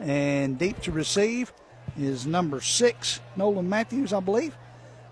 [0.00, 1.52] And deep to receive
[1.98, 4.56] is number six, Nolan Matthews, I believe.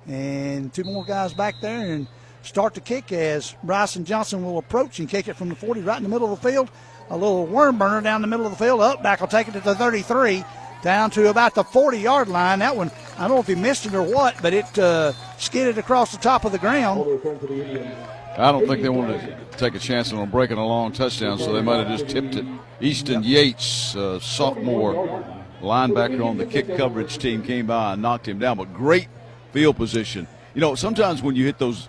[0.07, 1.93] And two more guys back there.
[1.93, 2.07] And
[2.43, 5.97] start to kick as Bryson Johnson will approach and kick it from the 40 right
[5.97, 6.71] in the middle of the field.
[7.11, 8.81] A little worm burner down the middle of the field.
[8.81, 10.45] Up back will take it to the 33,
[10.83, 12.61] down to about the 40 yard line.
[12.61, 15.79] That one, I don't know if he missed it or what, but it uh, skidded
[15.79, 17.01] across the top of the ground.
[18.39, 21.53] I don't think they wanted to take a chance on breaking a long touchdown, so
[21.53, 22.45] they might have just tipped it.
[22.81, 25.25] Easton Yates, uh, sophomore
[25.61, 28.59] linebacker on the kick coverage team, came by and knocked him down.
[28.59, 29.09] But great
[29.53, 30.27] field position.
[30.55, 31.89] You know, sometimes when you hit those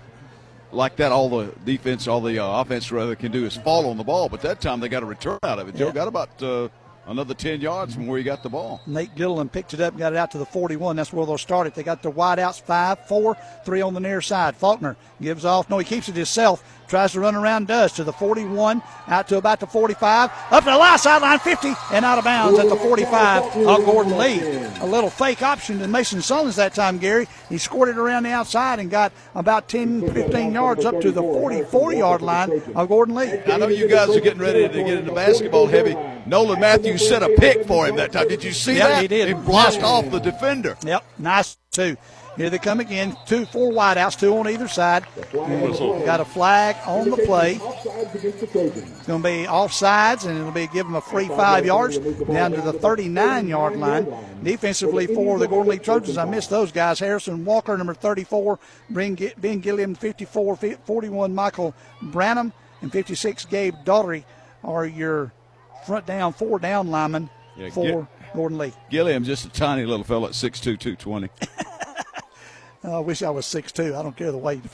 [0.72, 3.98] like that, all the defense, all the uh, offense rather can do is fall on
[3.98, 4.30] the ball.
[4.30, 5.76] But that time they got a return out of it.
[5.76, 6.70] Joe got about uh,
[7.08, 8.82] another 10 yards from where he got the ball.
[8.86, 10.96] Nate Gilliland picked it up and got it out to the 41.
[10.96, 11.74] That's where they'll start it.
[11.74, 14.56] They got their wideouts five, four, three on the near side.
[14.56, 15.70] Faulkner gives off.
[15.70, 16.64] No, he keeps it himself.
[16.88, 20.70] Tries to run around, does to the 41, out to about the 45, up to
[20.70, 24.40] the last sideline, 50, and out of bounds at the 45 of Gordon Lee.
[24.80, 27.28] A little fake option to Mason Sullins that time, Gary.
[27.50, 31.22] He scored it around the outside and got about 10, 15 yards up to the
[31.22, 33.34] 44 yard line of Gordon Lee.
[33.46, 35.96] I know you guys are getting ready to get into basketball heavy.
[36.26, 38.28] Nolan Matthews set a pick for him that time.
[38.28, 39.02] Did you see yeah, that?
[39.02, 39.28] he did.
[39.28, 40.78] He blocked off the defender.
[40.84, 41.98] Yep, nice too.
[42.38, 43.18] Here they come again.
[43.26, 45.06] Two, four wideouts, two on either side.
[45.34, 47.60] Got a flag on the play.
[47.60, 52.52] It's going to be offsides, and it'll be give them a free five yards down
[52.52, 54.08] to the 39 yard line.
[54.44, 57.00] Defensively for the Gordon Lee Trojans, I missed those guys.
[57.00, 58.60] Harrison Walker, number 34,
[58.92, 61.74] Ben Gilliam, 54, 41, Michael
[62.04, 64.24] Branham, and 56, Gabe Daughtery
[64.64, 65.34] are your
[65.88, 68.74] front down, four down linemen Yeah, for Gordon Lee.
[68.92, 71.30] Gilliam, just a tiny little fella at 6'2", 220.
[72.84, 73.98] I wish I was 6'2".
[73.98, 74.62] I don't care the weight.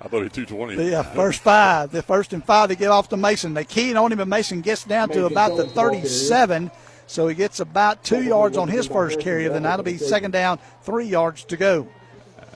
[0.00, 0.90] I thought he 220.
[0.90, 1.90] Yeah, first five.
[1.90, 3.54] The first and five they get off to Mason.
[3.54, 6.70] They key on him, and Mason gets down to about the 37.
[7.06, 9.48] So he gets about two yards on his first carry.
[9.48, 11.88] Then that'll be second down, three yards to go.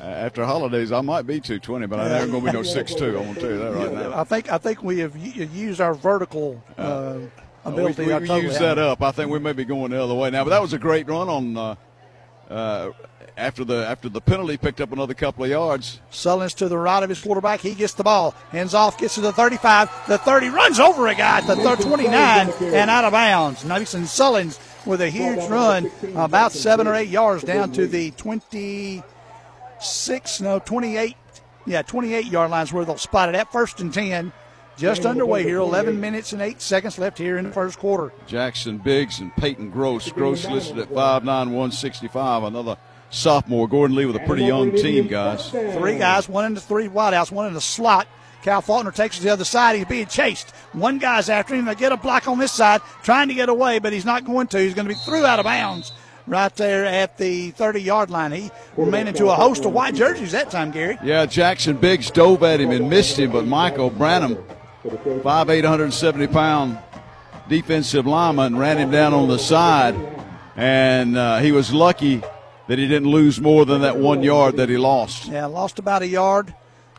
[0.00, 3.08] Uh, After holidays, I might be 220, but I ain't going to be no 6'2".
[3.08, 4.18] I'm going to tell you that right now.
[4.18, 7.18] I think I think we have used our vertical uh,
[7.64, 8.06] ability.
[8.06, 9.02] we, I we totally used that up.
[9.02, 10.44] I think we may be going the other way now.
[10.44, 11.74] But that was a great run on uh,
[12.50, 12.90] uh,
[13.36, 14.56] after the after the penalty.
[14.56, 16.00] Picked up another couple of yards.
[16.10, 17.60] Sullins to the right of his quarterback.
[17.60, 18.34] He gets the ball.
[18.50, 19.90] Hands off, gets to the 35.
[20.08, 23.64] The 30 runs over a guy at the thir- 29 and out of bounds.
[23.64, 30.40] Mason Sullins with a huge run, about seven or eight yards down to the 26,
[30.40, 31.16] no, 28.
[31.64, 34.32] Yeah, 28 yard lines where they'll spot it at first and 10.
[34.76, 38.12] Just underway here, 11 minutes and 8 seconds left here in the first quarter.
[38.26, 40.10] Jackson Biggs and Peyton Gross.
[40.10, 42.42] Gross listed at 5'9", 165.
[42.42, 42.76] Another
[43.12, 43.68] sophomore.
[43.68, 45.50] Gordon Lee with a pretty young team, guys.
[45.50, 48.08] Three guys, one in the three wideouts, one in the slot.
[48.42, 49.76] Cal Faulkner takes it to the other side.
[49.76, 50.50] He's being chased.
[50.72, 51.66] One guy's after him.
[51.66, 54.48] They get a block on this side, trying to get away, but he's not going
[54.48, 54.58] to.
[54.58, 55.92] He's going to be through out of bounds
[56.26, 58.32] right there at the 30 yard line.
[58.32, 60.98] He ran into a host of white jerseys that time, Gary.
[61.04, 64.36] Yeah, Jackson Biggs dove at him and missed him, but Michael Branham,
[64.84, 66.78] 5'8", 170 pound
[67.48, 69.94] defensive lineman, ran him down on the side,
[70.56, 72.22] and uh, he was lucky
[72.72, 75.26] that he didn't lose more than that one yard that he lost.
[75.26, 76.54] Yeah, lost about a yard.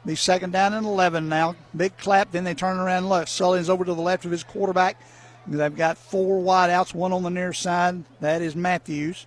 [0.06, 1.56] Be second down and 11 now.
[1.76, 2.32] Big clap.
[2.32, 3.28] Then they turn around left.
[3.30, 5.02] Sully's over to the left of his quarterback.
[5.48, 8.04] They've got four wideouts, one on the near side.
[8.20, 9.26] That is Matthews.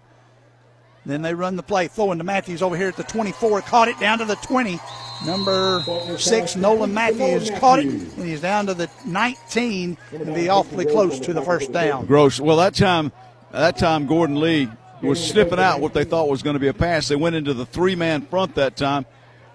[1.05, 1.89] Then they run the play.
[1.89, 3.63] Throwing to Matthews over here at the 24.
[3.63, 4.79] Caught it down to the 20.
[5.27, 5.83] Number
[6.17, 11.19] six, Nolan Matthews, caught it, and he's down to the 19 and be awfully close
[11.19, 12.07] to the first down.
[12.07, 12.39] Gross.
[12.39, 13.11] Well, that time,
[13.51, 14.69] that time Gordon Lee
[15.03, 17.09] was sniffing out what they thought was going to be a pass.
[17.09, 19.07] They went into the three-man front that time,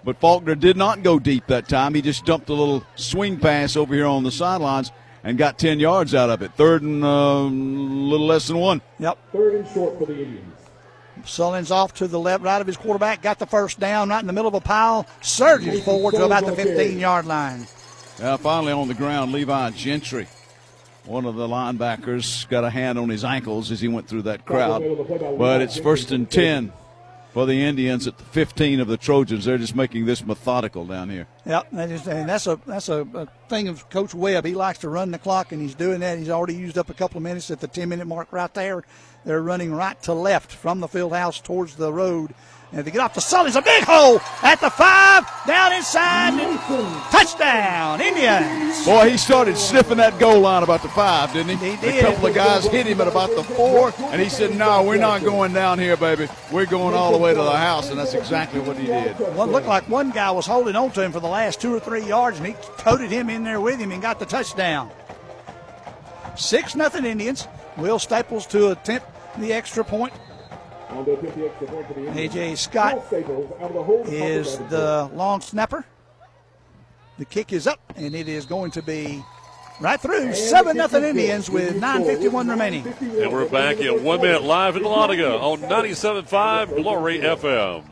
[0.04, 1.94] but Faulkner did not go deep that time.
[1.94, 4.92] He just dumped a little swing pass over here on the sidelines
[5.24, 6.52] and got 10 yards out of it.
[6.54, 8.82] Third and a uh, little less than one.
[8.98, 9.18] Yep.
[9.32, 10.52] Third and short for the Indians.
[11.24, 14.26] Sullins off to the left, right of his quarterback, got the first down right in
[14.26, 17.66] the middle of a pile, surges forward to about the 15 yard line.
[18.18, 20.26] Yeah, finally on the ground, Levi Gentry,
[21.04, 24.44] one of the linebackers, got a hand on his ankles as he went through that
[24.44, 24.82] crowd.
[25.38, 26.72] But it's first and 10
[27.32, 29.44] for the Indians at the 15 of the Trojans.
[29.44, 31.26] They're just making this methodical down here.
[31.46, 34.44] Yep, that is, and that's a that's a, a, thing of Coach Webb.
[34.44, 36.18] He likes to run the clock, and he's doing that.
[36.18, 38.84] He's already used up a couple of minutes at the 10 minute mark right there.
[39.24, 42.34] They're running right to left from the field house towards the road.
[42.74, 46.58] And they get off the Sully's a big hole at the five, down inside, and
[47.10, 48.86] touchdown, Indians.
[48.86, 51.72] Boy, he started sniffing that goal line about the five, didn't he?
[51.72, 52.02] He did.
[52.02, 54.96] A couple of guys hit him at about the four, and he said, "No, we're
[54.96, 56.28] not going down here, baby.
[56.50, 59.18] We're going all the way to the house." And that's exactly what he did.
[59.18, 61.74] Well, it looked like one guy was holding on to him for the last two
[61.74, 64.90] or three yards, and he toted him in there with him and got the touchdown.
[66.36, 67.46] Six nothing Indians.
[67.76, 69.06] Will Staples to attempt
[69.38, 70.12] the extra point.
[70.92, 73.04] AJ Scott
[74.06, 75.84] is the long snapper.
[77.18, 79.22] The kick is up, and it is going to be
[79.80, 80.34] right through.
[80.34, 82.86] 7 nothing Indians with 9.51 remaining.
[83.00, 87.84] And we're back in one minute live in Dahlonega on 97.5 Glory FM.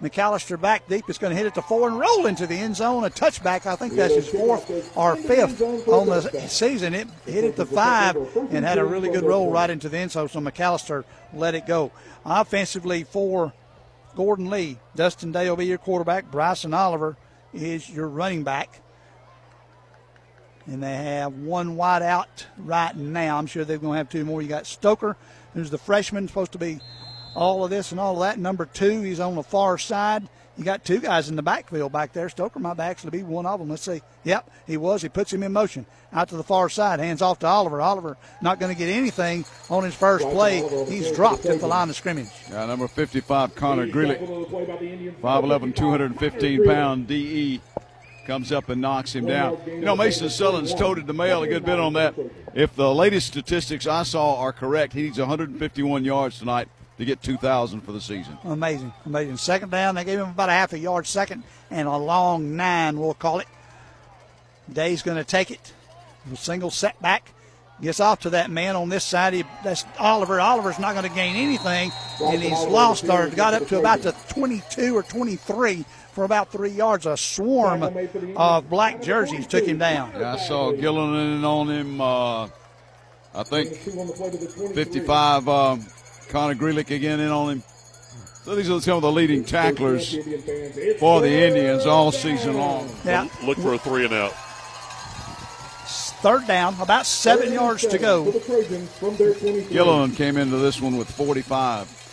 [0.04, 1.08] McAllister back deep.
[1.08, 3.04] is going to hit it to four and roll into the end zone.
[3.04, 3.66] A touchback.
[3.66, 6.94] I think that's his fourth or fifth on the season.
[6.94, 8.16] It hit it to five
[8.50, 10.28] and had a really good roll right into the end zone.
[10.28, 11.90] So McAllister let it go.
[12.24, 13.52] Offensively for
[14.14, 16.30] Gordon Lee, Dustin Day will be your quarterback.
[16.30, 17.16] Bryson Oliver
[17.52, 18.80] is your running back.
[20.66, 23.38] And they have one wide out right now.
[23.38, 24.40] I'm sure they're going to have two more.
[24.40, 25.16] You got Stoker,
[25.52, 26.80] who's the freshman, supposed to be
[27.34, 28.38] all of this and all of that.
[28.38, 30.28] Number two, he's on the far side.
[30.56, 32.28] You got two guys in the backfield back there.
[32.28, 33.70] Stoker might actually be one of them.
[33.70, 34.02] Let's see.
[34.22, 35.02] Yep, he was.
[35.02, 37.00] He puts him in motion out to the far side.
[37.00, 37.80] Hands off to Oliver.
[37.80, 40.62] Oliver not going to get anything on his first play.
[40.88, 42.28] He's dropped at the line of scrimmage.
[42.48, 44.14] Yeah, number 55, Connor Greeley.
[44.14, 47.60] 5'11", 215 pound DE
[48.24, 49.58] comes up and knocks him down.
[49.66, 52.14] You know, Mason Sullins toted the mail a good bit on that.
[52.54, 57.22] If the latest statistics I saw are correct, he needs 151 yards tonight to get
[57.22, 58.38] 2,000 for the season.
[58.44, 59.36] Amazing, amazing.
[59.36, 62.98] Second down, they gave him about a half a yard second and a long nine,
[62.98, 63.48] we'll call it.
[64.72, 65.72] Day's going to take it.
[66.32, 67.30] A single setback.
[67.82, 69.34] Gets off to that man on this side.
[69.34, 70.40] He, that's Oliver.
[70.40, 71.90] Oliver's not going to gain anything,
[72.22, 76.70] and he's lost or got up to about the 22 or 23 for about three
[76.70, 77.04] yards.
[77.04, 77.82] A swarm
[78.36, 80.12] of black jerseys took him down.
[80.16, 82.00] Yeah, I saw Gilliland on him.
[82.00, 82.48] Uh,
[83.34, 85.84] I think 55, um,
[86.28, 87.62] Connor Grealick again in on him.
[88.44, 90.14] So these are some of the leading tacklers
[90.98, 92.94] for the Indians all season long.
[93.04, 93.28] Yeah.
[93.44, 94.34] Look for a three and out.
[96.20, 98.30] Third down, about seven yards to go.
[98.32, 102.04] Gilliland came into this one with 45.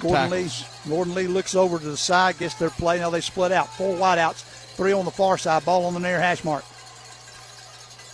[0.00, 0.50] Gordon Lee,
[0.86, 2.98] Gordon Lee looks over to the side, gets their play.
[2.98, 3.74] Now they split out.
[3.74, 4.42] Four wideouts,
[4.74, 6.64] three on the far side, ball on the near hash mark.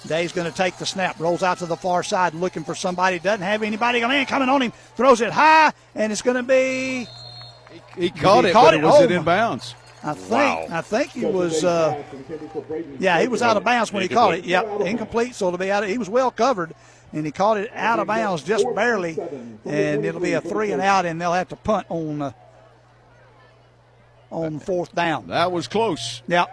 [0.06, 3.18] Day's going to take the snap, rolls out to the far side, looking for somebody.
[3.18, 4.72] Doesn't have anybody coming in, coming on him.
[4.96, 7.06] Throws it high, and it's going to be.
[7.96, 8.80] He caught he it, caught but it.
[8.80, 9.74] it was Oh, it in bounds.
[10.02, 12.02] I think I think he was uh,
[12.98, 14.44] yeah he was out of bounds when he caught it.
[14.44, 15.82] Yep, incomplete, so it'll be out.
[15.82, 16.74] Of, he was well covered,
[17.14, 19.16] and he caught it out of bounds just barely,
[19.64, 22.32] and it'll be a three and out, and they'll have to punt on uh,
[24.30, 25.28] on fourth down.
[25.28, 26.22] That was close.
[26.28, 26.50] Yep,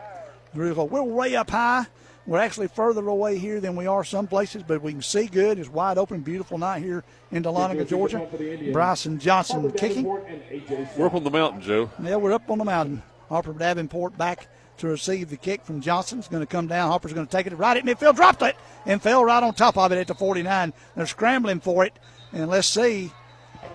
[0.53, 1.87] we're way up high.
[2.27, 5.57] We're actually further away here than we are some places, but we can see good.
[5.57, 8.27] It's wide open, beautiful night here in Dahlonega, Georgia.
[8.71, 10.03] Bryson Johnson kicking.
[10.05, 11.89] We're up on the mountain, Joe.
[12.01, 13.01] Yeah, we're up on the mountain.
[13.29, 14.47] Harper Davenport back
[14.77, 16.19] to receive the kick from Johnson.
[16.19, 16.89] It's going to come down.
[16.89, 18.55] Harper's going to take it right at midfield, dropped it,
[18.85, 20.73] and fell right on top of it at the 49.
[20.95, 21.93] They're scrambling for it,
[22.33, 23.11] and let's see.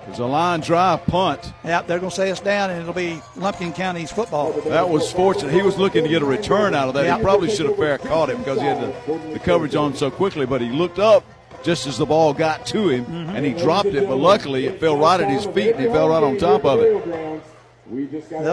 [0.06, 1.52] There's a line drive punt.
[1.64, 4.52] Yep, they're going to say it's down, and it'll be Lumpkin County's football.
[4.62, 5.52] That was fortunate.
[5.52, 7.04] He was looking to get a return out of that.
[7.06, 7.16] Yeah.
[7.16, 10.10] He probably should have fair caught it because he had the, the coverage on so
[10.10, 11.24] quickly, but he looked up
[11.64, 13.30] just as the ball got to him, Mm-hmm.
[13.36, 16.08] and he dropped it, but luckily it fell right at his feet, and he fell
[16.08, 17.42] right on top of it.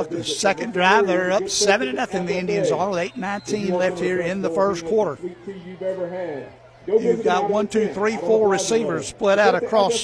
[0.09, 2.25] The second drive, they're up seven to nothing.
[2.25, 5.17] The Indians are with eight nineteen left here in the first quarter.
[6.87, 10.03] You've got one, two, three, four receivers split out across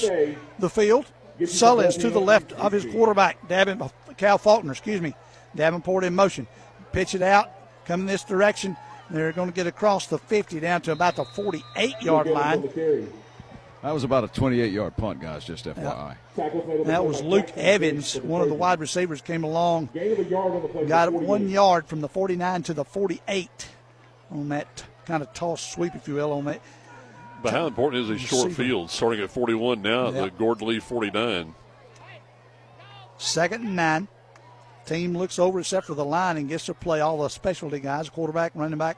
[0.58, 1.06] the field.
[1.46, 5.14] Sullins to the left of his quarterback, Davin, Cal Faulkner, excuse me.
[5.54, 6.46] Davenport in motion.
[6.92, 7.50] Pitch it out,
[7.84, 8.76] coming this direction.
[9.10, 12.68] They're going to get across the 50 down to about the 48 yard line.
[13.82, 16.16] That was about a 28 yard punt, guys, just FYI.
[16.84, 19.88] That was Luke Evans, one of the wide receivers, came along,
[20.86, 23.68] got one yard from the 49 to the 48
[24.30, 26.60] on that kind of toss sweep, if you will, on that.
[27.42, 30.22] But how important is a short field starting at 41 now Yeah.
[30.22, 31.54] the Gordon Lee 49?
[33.18, 34.08] Second and nine.
[34.86, 38.08] Team looks over except for the line and gets to play all the specialty guys
[38.08, 38.96] quarterback, running back,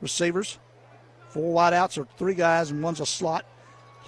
[0.00, 0.58] receivers.
[1.30, 3.46] Four wideouts or three guys, and one's a slot.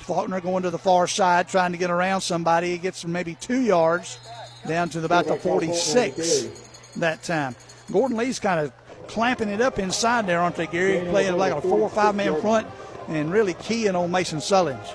[0.01, 2.73] Faulkner going to the far side, trying to get around somebody.
[2.73, 4.19] He gets maybe two yards
[4.67, 7.55] down to about the 46 that time.
[7.93, 8.73] Gordon Lee's kind of
[9.07, 11.07] clamping it up inside there, aren't they, Gary?
[11.09, 12.67] Playing like a four or five man front
[13.09, 14.95] and really keying on Mason Sullins.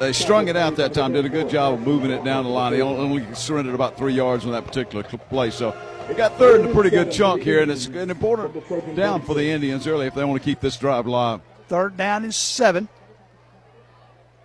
[0.00, 2.50] They strung it out that time, did a good job of moving it down the
[2.50, 2.72] line.
[2.72, 5.50] He only surrendered about three yards on that particular play.
[5.50, 5.76] So
[6.08, 9.34] he got third in a pretty good chunk here, and it's an important down for
[9.34, 11.40] the Indians early if they want to keep this drive alive.
[11.68, 12.88] Third down is seven.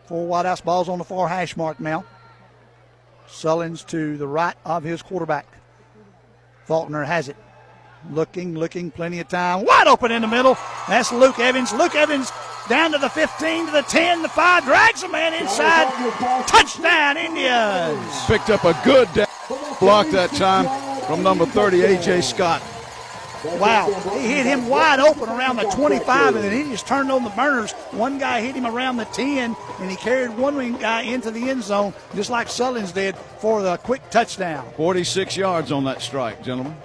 [0.05, 2.05] Four wideouts, balls on the far hash mark now.
[3.27, 5.47] Sullins to the right of his quarterback.
[6.65, 7.35] Faulkner has it.
[8.11, 9.65] Looking, looking, plenty of time.
[9.65, 10.57] Wide open in the middle.
[10.87, 11.73] That's Luke Evans.
[11.73, 12.31] Luke Evans
[12.67, 15.87] down to the 15, to the 10, the 5, drags a man inside.
[16.47, 18.25] Touchdown, Indians.
[18.25, 19.07] Picked up a good
[19.79, 20.65] block that time
[21.05, 22.21] from number 30, A.J.
[22.21, 22.61] Scott.
[23.59, 23.91] Wow.
[24.13, 27.29] He hit him wide open around the 25, and then he just turned on the
[27.31, 27.71] burners.
[27.91, 31.63] One guy hit him around the 10, and he carried one guy into the end
[31.63, 34.67] zone, just like Sullins did, for the quick touchdown.
[34.75, 36.75] 46 yards on that strike, gentlemen.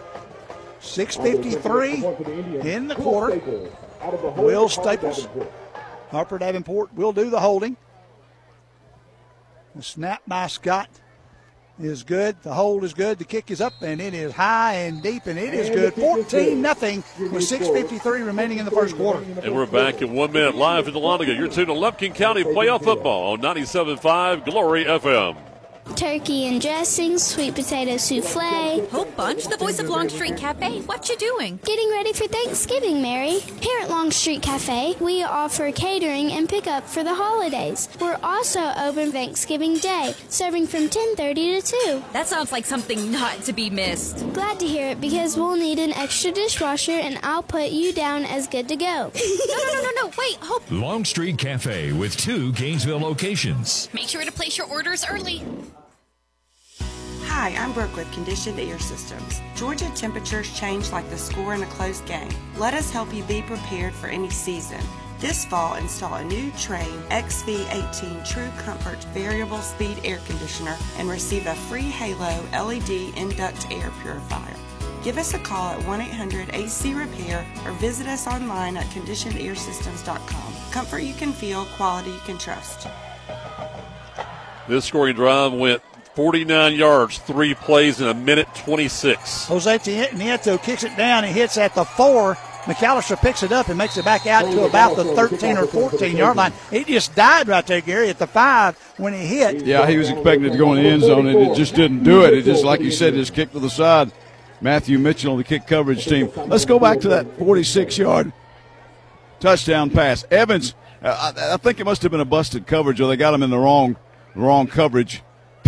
[0.81, 3.41] 6.53 in the quarter.
[4.37, 5.29] Will Staples.
[6.13, 7.77] Harper Davenport will do the holding.
[9.75, 10.91] The snap by Scott
[11.81, 12.37] is good.
[12.43, 13.19] The hold is good.
[13.19, 15.95] The kick is up, and it is high and deep, and it is good.
[15.95, 19.25] 14 nothing with 6.53 remaining in the first quarter.
[19.43, 21.37] And we're back in one minute live from Dahlonega.
[21.37, 25.52] You're tuned to Lumpkin County Playoff Football on 97.5 Glory FM.
[25.97, 28.87] Turkey and dressing, sweet potato souffle.
[28.91, 30.81] Hope Bunch, the voice of Longstreet Cafe.
[30.83, 31.59] What you doing?
[31.65, 33.41] Getting ready for Thanksgiving, Mary.
[33.61, 37.89] Here at Longstreet Cafe, we offer catering and pickup for the holidays.
[38.01, 42.05] We're also open Thanksgiving Day, serving from 10:30 to 2.
[42.13, 44.19] That sounds like something not to be missed.
[44.33, 48.25] Glad to hear it because we'll need an extra dishwasher and I'll put you down
[48.25, 49.11] as good to go.
[49.53, 50.11] No, no, no, no, no.
[50.19, 50.63] Wait, Hope.
[50.71, 53.89] Longstreet Cafe with two Gainesville locations.
[53.93, 55.43] Make sure to place your orders early.
[57.35, 59.41] Hi, I'm Brooke with Conditioned Air Systems.
[59.57, 62.29] Georgia temperatures change like the score in a close game.
[62.59, 64.81] Let us help you be prepared for any season.
[65.19, 71.47] This fall, install a new Trane XV18 True Comfort Variable Speed Air Conditioner and receive
[71.47, 74.57] a free Halo LED Induct Air Purifier.
[75.03, 80.71] Give us a call at 1 800 AC Repair or visit us online at conditionedairsystems.com.
[80.71, 82.87] Comfort you can feel, quality you can trust.
[84.69, 85.83] This scoring drive went
[86.15, 89.47] 49 yards, three plays in a minute 26.
[89.47, 91.25] Jose Nieto kicks it down.
[91.25, 92.35] He hits at the four.
[92.65, 96.17] McAllister picks it up and makes it back out to about the 13 or 14
[96.17, 96.53] yard line.
[96.71, 99.65] It just died right there, Gary, at the five when he hit.
[99.65, 102.05] Yeah, he was expecting it to go in the end zone, and it just didn't
[102.05, 102.35] do it.
[102.35, 104.13] It just, like you said, just kicked to the side.
[104.61, 106.31] Matthew Mitchell on the kick coverage team.
[106.37, 108.33] Let's go back to that 46 yard
[109.41, 110.25] touchdown pass.
[110.31, 113.35] Evans, uh, I, I, think it must have been a busted coverage, or they got
[113.35, 113.97] him in the wrong,
[114.37, 115.21] wrong coverage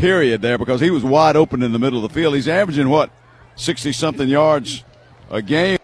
[0.04, 2.34] period there because he was wide open in the middle of the field.
[2.34, 3.10] He's averaging what,
[3.56, 4.84] 60 something yards
[5.30, 5.78] a game.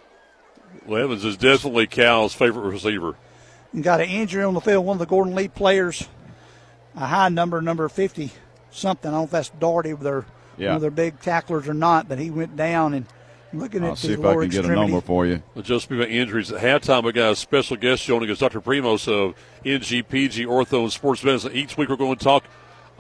[0.85, 3.17] Well, Evans is definitely Cal's favorite receiver.
[3.73, 4.85] You got an injury on the field.
[4.85, 6.07] One of the Gordon Lee players,
[6.95, 8.31] a high number, number 50
[8.71, 9.09] something.
[9.09, 10.27] I don't know if that's Doherty, their,
[10.59, 10.69] yeah.
[10.69, 13.07] one of their big tacklers or not, but he went down and
[13.55, 14.69] looking I'll at see if I can extremity.
[14.69, 15.43] get a number for you.
[15.55, 18.61] Well, just speaking about injuries, at halftime we got a special guest joining us, Dr.
[18.61, 21.53] Primos of NGPG Ortho and Sports Medicine.
[21.55, 22.45] Each week we're going to talk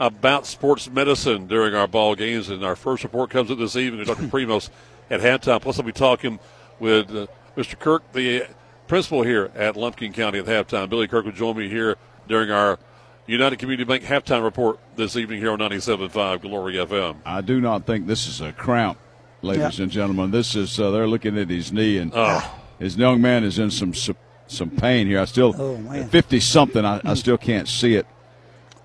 [0.01, 3.99] about sports medicine during our ball games, and our first report comes up this evening
[4.01, 4.23] with Dr.
[4.29, 4.71] Primos
[5.11, 5.61] at halftime.
[5.61, 6.41] Plus, I'll be talking
[6.81, 7.27] with uh,
[7.57, 7.79] Mr.
[7.79, 8.47] Kirk, the
[8.89, 10.89] principal here at Lumpkin County at halftime.
[10.89, 11.97] Billy Kirk will join me here
[12.27, 12.79] during our
[13.27, 17.17] United Community Bank halftime report this evening here on 97.5 Glory FM.
[17.27, 18.99] I do not think this is a cramp,
[19.43, 19.83] ladies Yeah.
[19.85, 20.31] and gentlemen.
[20.31, 22.59] This is uh, they're looking at his knee, and Oh.
[22.79, 25.21] his young man is in some some, some pain here.
[25.21, 26.85] I still Oh, fifty something.
[26.85, 28.07] I, I still can't see it.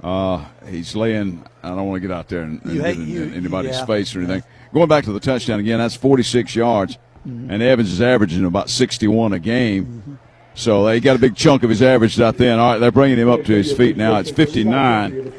[0.06, 1.44] Uh, he's laying.
[1.64, 3.72] I don't want to get out there and, and You get in, you- in anybody's
[3.78, 3.86] yeah.
[3.86, 4.44] face or anything.
[4.72, 5.80] Going back to the touchdown again.
[5.80, 6.98] That's forty six yards,
[7.28, 7.50] Mm-hmm.
[7.50, 10.20] and Evans is averaging about sixty one a game.
[10.54, 12.52] So they got a big chunk of his average out there.
[12.52, 14.18] And all right, they're bringing him up to his feet now.
[14.18, 15.34] It's fifty nine.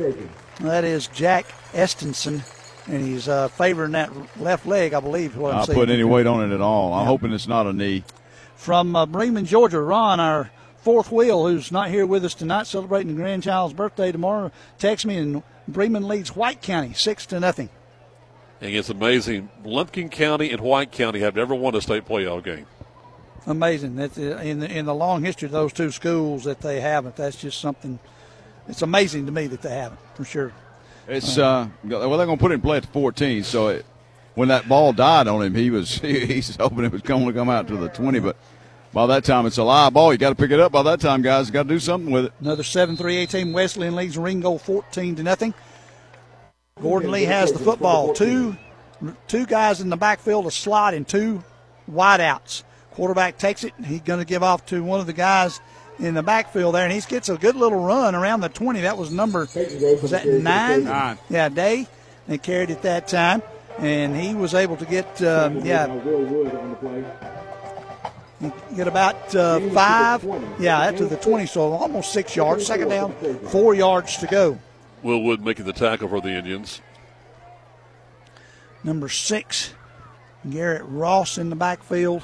[0.60, 2.42] That is Jack Estenson,
[2.88, 4.10] and he's uh, favoring that
[4.40, 5.32] left leg, I believe.
[5.32, 6.92] is What I'm Not putting any weight on it at all.
[6.92, 8.02] I'm hoping it's not a knee.
[8.56, 10.50] From uh, Bremen, Georgia, Ron, our
[10.87, 15.16] fourth wheel, who's not here with us tonight, celebrating the grandchild's birthday tomorrow, text me,
[15.16, 17.70] and Bremen leads White County six to nothing.
[18.61, 19.49] And it's amazing.
[19.64, 22.66] Lumpkin County and White County have never won a state playoff game.
[23.49, 23.97] Amazing.
[23.97, 27.16] That's uh, in the, in the long history of those two schools that they haven't.
[27.16, 27.99] That's just something.
[28.68, 30.53] It's amazing to me that they haven't, for sure.
[31.09, 33.43] It's uh, well, they're going to put it in play at the 14.
[33.43, 33.84] So it,
[34.37, 37.51] when that ball died on him, he was he's hoping it was going to come
[37.51, 38.20] out to the 20.
[38.20, 38.37] But
[38.97, 40.11] by that time, it's a live ball.
[40.11, 40.72] You got to pick it up.
[40.72, 42.32] By that time, guys, got to do something with it.
[42.40, 45.53] Another 7 3 18 Wesleyan leads Ringgold 14 to nothing.
[46.80, 48.14] Gordon Lee has the football.
[48.14, 48.57] Two
[49.28, 51.44] two guys in the backfield, a slot, and two
[51.92, 52.62] wideouts.
[52.92, 53.74] Quarterback takes it.
[53.84, 55.61] He's going to give off to one of the guys
[55.99, 58.80] in the backfield there, and he gets a good little run around the 20.
[58.80, 60.84] That was number, was that nine?
[60.84, 61.18] Nine.
[61.28, 61.86] Yeah, Day.
[62.28, 63.42] They carried it that time,
[63.76, 65.84] and he was able to get, um, yeah,
[68.74, 70.24] get about uh, five,
[70.59, 72.66] yeah, up to the 20, so almost six yards.
[72.66, 73.14] Second down,
[73.49, 74.59] four yards to go.
[75.03, 76.80] Will Wood making the tackle for the Indians.
[78.82, 79.74] Number six,
[80.49, 82.22] Garrett Ross in the backfield.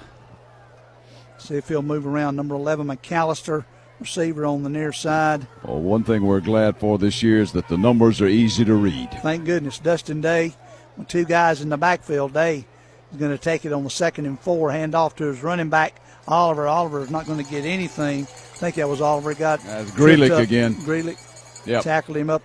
[1.38, 2.36] See if he'll move around.
[2.36, 3.64] Number 11, McAllister,
[3.98, 5.46] receiver on the near side.
[5.64, 8.74] Well, one thing we're glad for this year is that the numbers are easy to
[8.74, 9.10] read.
[9.22, 9.78] Thank goodness.
[9.78, 10.54] Dustin Day,
[10.96, 12.32] with two guys in the backfield.
[12.32, 12.66] Day
[13.10, 15.68] is going to take it on the second and four, hand off to his running
[15.68, 16.66] back, Oliver.
[16.66, 18.22] Oliver is not going to get anything.
[18.22, 18.26] I
[18.62, 19.60] think that was Oliver got.
[19.64, 20.74] That's Grealick again.
[20.76, 21.18] Grealick
[21.66, 21.82] Yep.
[21.84, 22.42] tackled him up.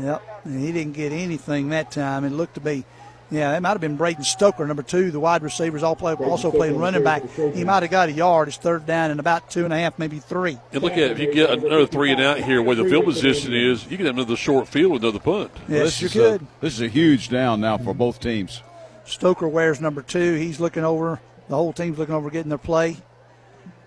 [0.00, 0.22] Yep.
[0.44, 2.24] And he didn't get anything that time.
[2.24, 2.84] It looked to be,
[3.30, 5.10] yeah, it might have been Braden Stoker, number two.
[5.10, 7.28] The wide receivers all play, also playing running back.
[7.30, 8.48] He might have got a yard.
[8.48, 10.58] It's third down and about two and a half, maybe three.
[10.72, 13.52] And look at if you get another three and out here where the field position
[13.52, 15.50] is, you can have another short field with another punt.
[15.68, 16.42] Yes, this you could.
[16.42, 18.62] A, this is a huge down now for both teams.
[19.04, 20.34] Stoker wears number two.
[20.34, 21.20] He's looking over.
[21.50, 22.96] The whole team's looking over getting their play.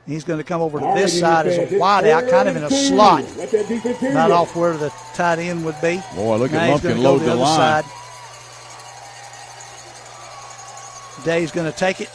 [0.05, 2.63] He's going to come over to this side as a wide out, kind of in
[2.63, 3.23] a slot,
[4.13, 6.01] not off where the tight end would be.
[6.13, 7.83] Boy, look at Now he's Lumpkin gonna load to the other line.
[7.83, 7.85] side.
[11.23, 12.09] Day's going to take it,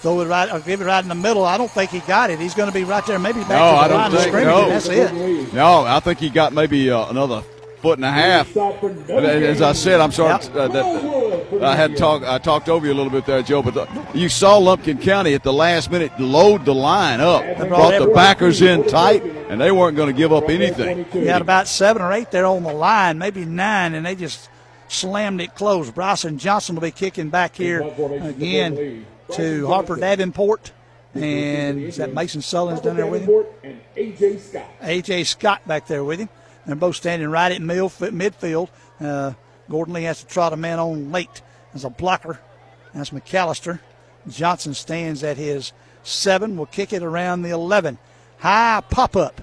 [0.00, 1.44] throw it right, or give it right in the middle.
[1.44, 2.38] I don't think he got it.
[2.38, 4.18] He's going to be right there, maybe back No, to the I don't line of
[4.18, 4.62] think scrimmage, no.
[4.62, 5.52] and that's it.
[5.52, 7.42] No, I think he got maybe uh, another
[7.86, 8.56] foot and a half.
[8.56, 12.24] As I said, I'm sorry uh, that I had talked.
[12.24, 13.62] I talked over you a little bit there, Joe.
[13.62, 18.00] But the, you saw Lumpkin County at the last minute load the line up, brought
[18.00, 21.04] the backers in tight, and they weren't going to give up anything.
[21.12, 24.50] He had about seven or eight there on the line, maybe nine, and they just
[24.88, 25.88] slammed it close.
[25.90, 30.72] Bryson Johnson will be kicking back here again to Harper Davenport.
[31.14, 33.44] And is that Mason Sullins down there with him?
[33.62, 34.80] And AJ Scott.
[34.82, 36.28] AJ Scott back there with him.
[36.66, 38.68] They're both standing right at midfield.
[39.00, 39.34] Uh,
[39.70, 41.42] Gordon Lee has to trot a man on late
[41.74, 42.40] as a blocker.
[42.94, 43.80] That's McAllister.
[44.28, 46.56] Johnson stands at his seven.
[46.56, 47.98] Will kick it around the 11.
[48.38, 49.40] High pop up.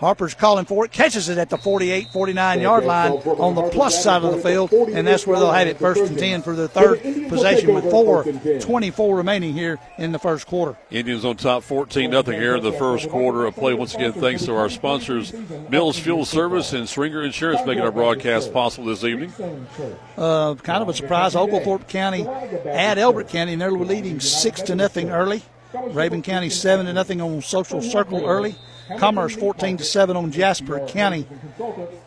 [0.00, 4.02] Harper's calling for it, catches it at the 48 49 yard line on the plus
[4.02, 6.68] side of the field, and that's where they'll have it first and 10 for the
[6.68, 8.24] third possession with 4
[8.60, 10.78] 24 remaining here in the first quarter.
[10.90, 13.74] Indians on top 14 0 here in the first quarter of play.
[13.74, 15.34] Once again, thanks to our sponsors,
[15.68, 19.34] Mills Fuel Service and Stringer Insurance, making our broadcast possible this evening.
[20.16, 21.36] Uh, kind of a surprise.
[21.36, 25.42] Oglethorpe County at Elbert County, and they're leading 6 to nothing early.
[25.74, 28.56] Rabun County 7 to nothing on Social Circle early.
[28.98, 31.26] Commerce 14 to 7 on Jasper County.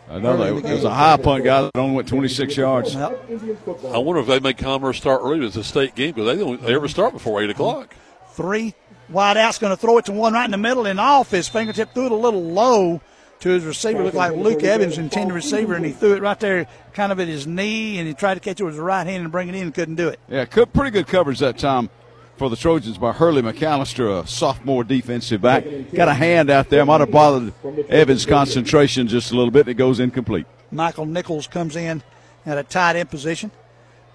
[0.10, 2.96] Another, it was a high punt guy that only went 26 yards.
[2.96, 6.62] I wonder if they make Commerce start early as a state game because they don't
[6.62, 7.96] they ever start before 8 o'clock.
[8.32, 8.74] Three
[9.10, 11.48] wide out's going to throw it to one right in the middle and off his
[11.48, 13.02] fingertip, threw it a little low
[13.42, 14.04] to his receiver.
[14.04, 17.28] Looked like Luke Evans, intended receiver, and he threw it right there, kind of at
[17.28, 19.56] his knee, and he tried to catch it with his right hand and bring it
[19.56, 20.20] in and couldn't do it.
[20.30, 21.90] Yeah, pretty good coverage that time
[22.38, 25.66] for the Trojans by Hurley McAllister, a sophomore defensive back.
[25.94, 27.54] Got a hand out there, might have bothered
[27.90, 29.68] Evans' concentration just a little bit.
[29.68, 30.46] It goes incomplete.
[30.72, 32.02] Michael Nichols comes in
[32.46, 33.52] at a tight end position,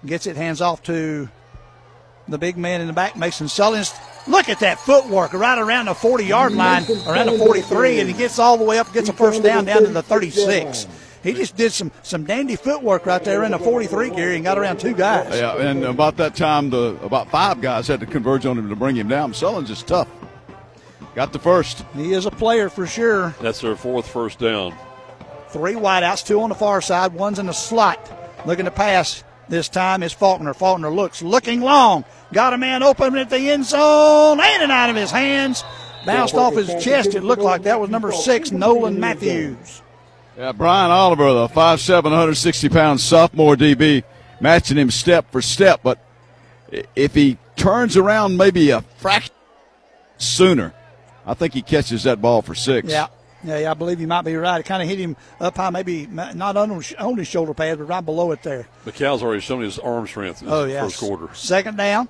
[0.05, 1.29] gets it, hands off to
[2.27, 3.97] the big man in the back, Mason Sullins.
[4.27, 8.15] Look at that footwork right around the 40 yard line, around the 43, and he
[8.15, 10.87] gets all the way up, gets a first down down to the 36
[11.23, 14.57] he just did some some dandy footwork right there in the 43 gear and got
[14.57, 15.35] around two guys.
[15.35, 18.75] Yeah, and about that time, the about five guys had to converge on him to
[18.75, 19.33] bring him down.
[19.33, 20.07] Sullins is tough.
[21.15, 21.83] Got the first.
[21.95, 23.35] He is a player for sure.
[23.41, 24.75] That's their fourth first down.
[25.49, 27.99] Three wideouts, two on the far side, one's in the slot.
[28.45, 30.53] Looking to pass this time is Faulkner.
[30.53, 32.05] Faulkner looks, looking long.
[32.31, 35.63] Got a man open at the end zone and it out of his hands.
[36.05, 37.15] Bounced off his chest.
[37.15, 39.81] It looked like that was number six, Nolan Matthews.
[40.39, 44.05] Yeah, Brian Oliver, the 5'7", 160 pound sophomore DB,
[44.39, 45.81] matching him step for step.
[45.83, 45.99] But
[46.95, 49.35] if he turns around maybe a fraction
[50.17, 50.73] sooner,
[51.25, 52.89] I think he catches that ball for six.
[52.89, 53.07] Yeah.
[53.41, 54.59] Yeah, yeah, I believe you might be right.
[54.59, 57.85] It kind of hit him up high, maybe not on, on his shoulder pad, but
[57.85, 58.67] right below it there.
[58.85, 60.83] McCall's already shown his arm strength in oh, the yes.
[60.83, 61.33] first quarter.
[61.33, 62.09] Second down,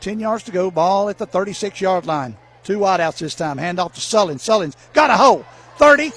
[0.00, 2.36] 10 yards to go, ball at the 36 yard line.
[2.64, 3.58] Two wideouts this time.
[3.58, 4.40] Hand off to Sullins.
[4.40, 5.44] Sullins got a hole.
[5.76, 6.10] 30,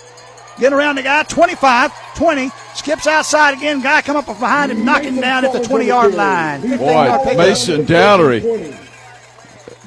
[0.60, 3.82] Get around the guy, 25, 20, skips outside again.
[3.82, 6.62] Guy come up behind him, knock him down at the 20 yard line.
[6.78, 8.42] Boy, Mason Dowdery,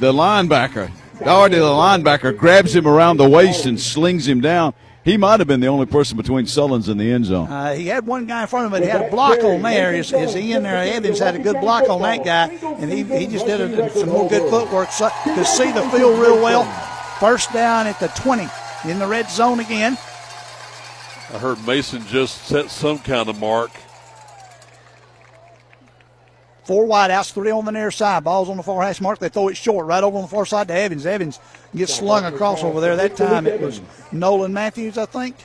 [0.00, 0.90] the linebacker,
[1.22, 4.74] Doherty, the linebacker, grabs him around the waist and slings him down.
[5.04, 7.48] He might have been the only person between Sullins and the end zone.
[7.50, 9.60] Uh, he had one guy in front of him, but he had a block on
[9.62, 9.92] there.
[9.92, 10.76] Is, is in there?
[10.76, 12.48] Evans had a good block on that guy,
[12.78, 14.90] and he, he just did a, some more good footwork.
[14.92, 16.64] So, could see the field real well.
[17.18, 18.48] First down at the 20
[18.84, 19.98] in the red zone again.
[21.30, 23.70] I heard Mason just set some kind of mark.
[26.64, 28.22] Four wideouts, three on the near side.
[28.22, 29.18] Ball's on the far hash mark.
[29.18, 31.06] They throw it short right over on the far side to Evans.
[31.06, 31.40] Evans
[31.74, 32.96] gets slung across over there.
[32.96, 33.80] That time it was
[34.12, 35.36] Nolan Matthews, I think.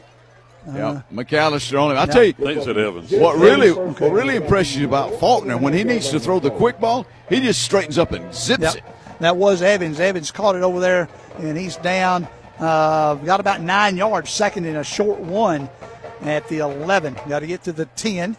[0.68, 1.98] Yeah, uh, McAllister on him.
[1.98, 3.12] I tell you, Evans.
[3.12, 6.80] What really, what really impresses you about Faulkner when he needs to throw the quick
[6.80, 8.76] ball, he just straightens up and zips yep.
[8.76, 8.84] it.
[9.20, 10.00] That was Evans.
[10.00, 12.28] Evans caught it over there, and he's down.
[12.60, 15.70] Uh, got about nine yards, second in a short one
[16.22, 17.16] at the 11.
[17.28, 18.36] Got to get to the 10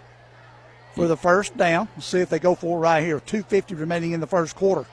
[0.95, 1.89] for the first down.
[1.95, 3.21] Let's see if they go for it right here.
[3.21, 4.87] 250 remaining in the first quarter.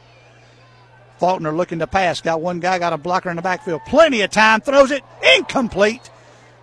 [1.17, 2.21] Faulkner looking to pass.
[2.21, 3.81] Got one guy, got a blocker in the backfield.
[3.87, 4.61] Plenty of time.
[4.61, 5.03] Throws it
[5.37, 6.09] incomplete.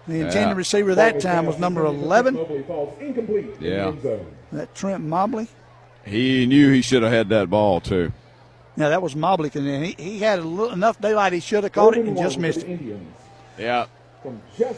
[0.07, 0.55] The intended yeah.
[0.55, 2.35] receiver that time was number 11.
[3.61, 3.93] Yeah.
[4.53, 5.47] That Trent Mobley.
[6.05, 8.13] He knew he should have had that ball, too.
[8.77, 9.51] Now, that was Mobley.
[9.55, 12.63] And he, he had little, enough daylight he should have caught it and just missed
[12.63, 12.81] it.
[13.59, 13.87] Yeah.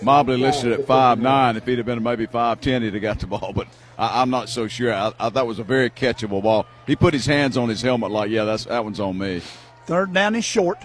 [0.02, 1.56] Mobley listed at five nine.
[1.56, 3.52] If he'd have been maybe five ten, he'd have got the ball.
[3.54, 3.68] But
[3.98, 4.92] I, am not so sure.
[4.92, 6.66] I, I, that was a very catchable ball.
[6.86, 9.42] He put his hands on his helmet like, yeah, that's that one's on me.
[9.86, 10.78] Third down is short.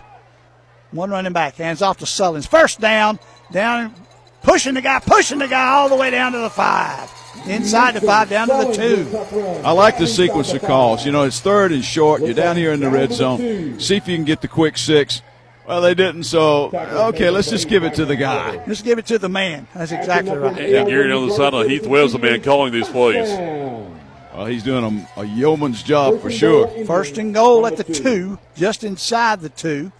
[0.91, 2.47] One running back, hands off to Sullins.
[2.47, 3.19] First down,
[3.51, 3.93] down,
[4.41, 7.09] pushing the guy, pushing the guy all the way down to the five.
[7.47, 9.17] Inside the five, down to the two.
[9.63, 11.05] I like the sequence of calls.
[11.05, 12.21] You know, it's third and short.
[12.21, 13.79] You're down here in the red zone.
[13.79, 15.21] See if you can get the quick six.
[15.67, 18.63] Well, they didn't, so okay, let's just give it to the guy.
[18.65, 19.67] Let's give it to the man.
[19.75, 20.57] That's exactly right.
[20.57, 23.29] And Gary on the side of Heath Webb's the man calling these plays.
[23.29, 26.67] Well, he's doing a, a yeoman's job for sure.
[26.85, 29.91] First and goal at the two, just inside the two.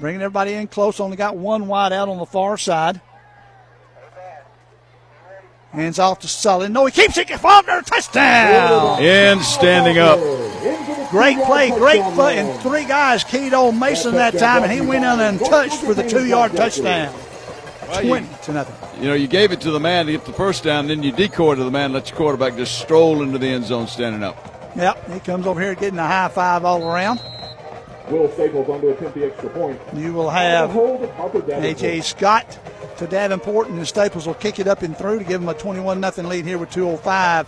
[0.00, 0.98] Bringing everybody in close.
[0.98, 3.00] Only got one wide out on the far side.
[5.74, 6.72] Hands off to Sullen.
[6.72, 7.28] No, he keeps it.
[7.28, 9.02] Faulkner, touchdown.
[9.02, 10.20] And standing up.
[11.10, 15.04] Great play, great foot, and three guys keyed on Mason that time, and he went
[15.04, 17.14] in and touched for the two-yard touchdown.
[17.92, 19.02] 20 to nothing.
[19.02, 21.12] You know, you gave it to the man to get the first down, then you
[21.12, 24.36] decoy to the man, let your quarterback just stroll into the end zone standing up.
[24.76, 27.20] Yep, he comes over here getting a high five all around.
[28.10, 29.80] Will Staples on to attempt the extra point.
[29.94, 31.64] You will have Hold Harper Davenport.
[31.64, 32.00] A.J.
[32.02, 32.58] Scott
[32.98, 36.02] to Davenport, and Staples will kick it up and through to give them a 21
[36.02, 37.46] 0 lead here with 2.05.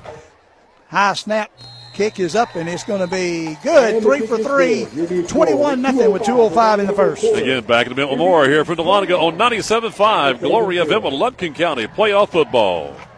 [0.89, 1.51] High snap
[1.97, 4.03] kick is up, and it's going to be good.
[4.03, 4.87] Three for three,
[5.27, 7.25] 21 0 with 2.05 in the first.
[7.25, 8.17] Again, back in the middle.
[8.17, 12.95] Moore here for Dahlonega on 97.5 Glory FM of Lumpkin County playoff football.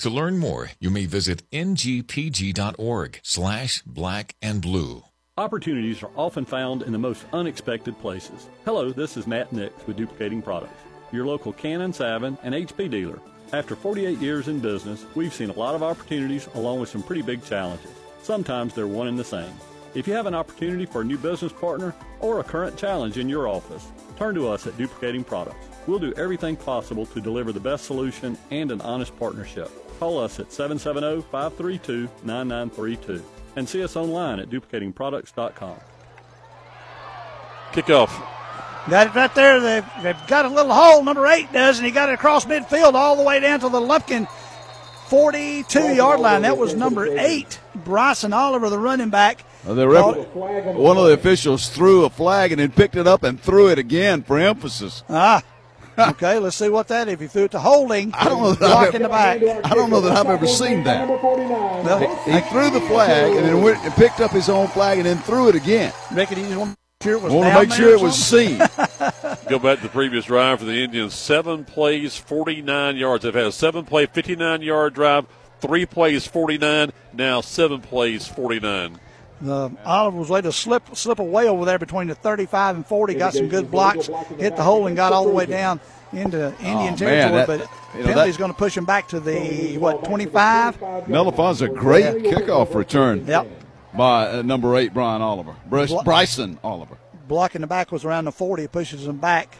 [0.00, 5.02] To learn more, you may visit ngpg.org slash black and blue.
[5.38, 8.48] Opportunities are often found in the most unexpected places.
[8.66, 10.82] Hello, this is Matt Nix with Duplicating Products,
[11.12, 13.18] your local Canon, Savin, and HP dealer.
[13.54, 17.22] After 48 years in business, we've seen a lot of opportunities along with some pretty
[17.22, 17.90] big challenges.
[18.22, 19.52] Sometimes they're one and the same.
[19.94, 23.30] If you have an opportunity for a new business partner or a current challenge in
[23.30, 23.86] your office,
[24.18, 25.68] turn to us at Duplicating Products.
[25.86, 29.70] We'll do everything possible to deliver the best solution and an honest partnership.
[29.98, 33.24] Call us at 770 532 9932
[33.56, 35.76] and see us online at duplicatingproducts.com.
[37.72, 38.10] Kickoff.
[38.88, 39.60] Got it right there.
[39.60, 41.02] They've, they've got a little hole.
[41.02, 43.80] Number eight does, and he got it across midfield all the way down to the
[43.80, 44.28] Lumpkin
[45.08, 46.42] 42 yard line.
[46.42, 49.44] That was number eight, Bryson Oliver, the running back.
[49.64, 53.40] The ref- one of the officials threw a flag and then picked it up and
[53.40, 55.02] threw it again for emphasis.
[55.08, 55.42] Ah.
[55.98, 57.08] Okay, let's see what that.
[57.08, 59.42] If he threw it to holding, I don't know that I've in the back.
[59.64, 61.08] I don't know that I've ever seen that.
[61.08, 64.98] Well, He, he threw the flag and then went and picked up his own flag
[64.98, 65.92] and then threw it again.
[66.12, 68.16] Reckon he just want to make sure it was Want to make sure it was
[68.16, 68.58] seen.
[69.48, 71.14] Go back to the previous drive for the Indians.
[71.14, 73.24] Seven plays, 49 yards.
[73.24, 75.26] They've had a seven play, 59 yard drive,
[75.60, 78.98] three plays, 49, now seven plays, 49.
[79.44, 83.14] Uh, Oliver was able to slip slip away over there between the 35 and 40.
[83.14, 84.08] Got some good blocks,
[84.38, 85.78] hit the hole, and got all the way down
[86.12, 87.06] into Indian Oh, territory.
[87.16, 87.60] man, that- but
[87.94, 90.80] you know, penalty's going to push him back to the what 25.
[91.08, 93.26] Melifon's a great kickoff return.
[93.26, 93.46] Yep.
[93.94, 95.54] By uh, number eight, Brian Oliver.
[95.66, 96.96] Bryce, Blo- Bryson Oliver.
[97.28, 98.68] Block in the back was around the 40.
[98.68, 99.56] Pushes him back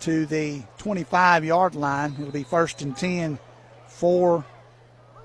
[0.00, 2.14] to the 25 yard line.
[2.18, 3.38] It'll be first and 10
[3.86, 4.44] for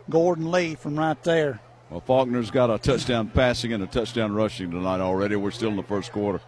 [0.10, 1.60] Gordon Lee from right there.
[1.90, 5.36] Well, Faulkner's got a touchdown passing and a touchdown rushing tonight already.
[5.36, 6.42] We're still in the first quarter.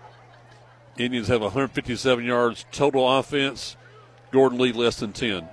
[0.97, 3.77] Indians have 157 yards total offense.
[4.31, 5.47] Gordon Lee less than 10.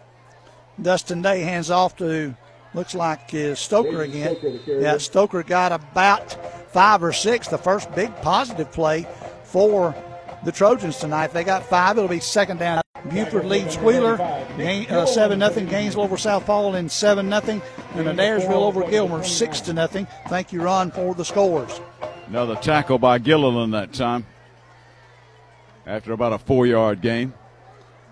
[0.81, 2.35] Dustin Day hands off to
[2.73, 4.37] looks like is Stoker again.
[4.67, 6.33] Yeah, Stoker got about
[6.73, 7.49] five or six.
[7.49, 9.07] The first big positive play
[9.45, 9.95] for
[10.45, 11.29] the Trojans tonight.
[11.29, 11.97] They got five.
[11.97, 12.83] It'll be second down.
[13.11, 14.17] Buford leads Wheeler,
[14.57, 15.67] gain, uh, seven nothing.
[15.67, 17.63] Gainesville over South Paulding seven nothing,
[17.95, 20.07] and Adairsville over Gilmer six to nothing.
[20.29, 21.81] Thank you, Ron, for the scores.
[22.27, 24.27] Another tackle by Gilliland that time.
[25.87, 27.35] After about a four yard gain.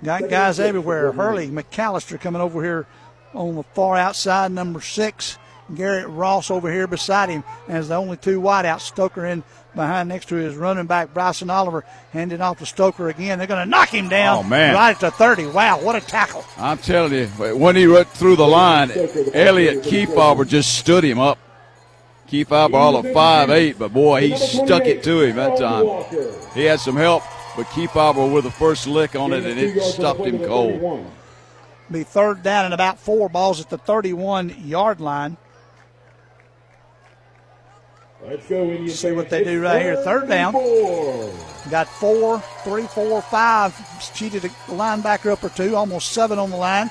[0.05, 1.12] Got guys everywhere.
[1.12, 2.86] Hurley, McAllister coming over here
[3.34, 5.38] on the far outside, number six.
[5.74, 8.80] Garrett Ross over here beside him as the only two wideouts.
[8.80, 9.42] Stoker in
[9.74, 13.38] behind next to his running back, Bryson Oliver, handing off to Stoker again.
[13.38, 14.74] They're going to knock him down Oh, man.
[14.74, 15.46] right at the 30.
[15.46, 16.44] Wow, what a tackle.
[16.58, 18.90] I'm telling you, when he went through the line,
[19.32, 21.38] Elliot Kefauver just stood him up.
[22.28, 26.04] Kefauver all of five eight, but boy, he stuck it to him that time.
[26.54, 27.22] He had some help,
[27.56, 31.06] but Kefauver with the first lick on it, and it stopped him cold.
[31.90, 35.36] Be third down and about four balls at the 31 yard line.
[38.24, 39.96] Let's go, Indian See what they do right here.
[39.96, 40.52] Third down.
[41.70, 43.74] Got four, three, four, five.
[44.14, 46.88] Cheated a linebacker up or two, almost seven on the line.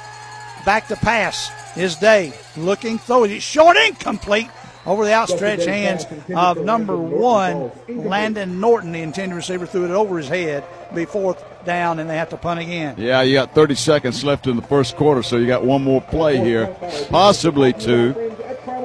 [0.66, 2.34] Back to pass is Day.
[2.58, 4.50] Looking, throwing it short, incomplete.
[4.86, 6.06] Over the outstretched hands
[6.36, 10.64] of number one, Landon Norton, the intended receiver, threw it over his head.
[10.94, 12.96] Be fourth down, and they have to punt again.
[12.98, 16.02] Yeah, you got 30 seconds left in the first quarter, so you got one more
[16.02, 16.76] play here,
[17.10, 18.14] possibly two,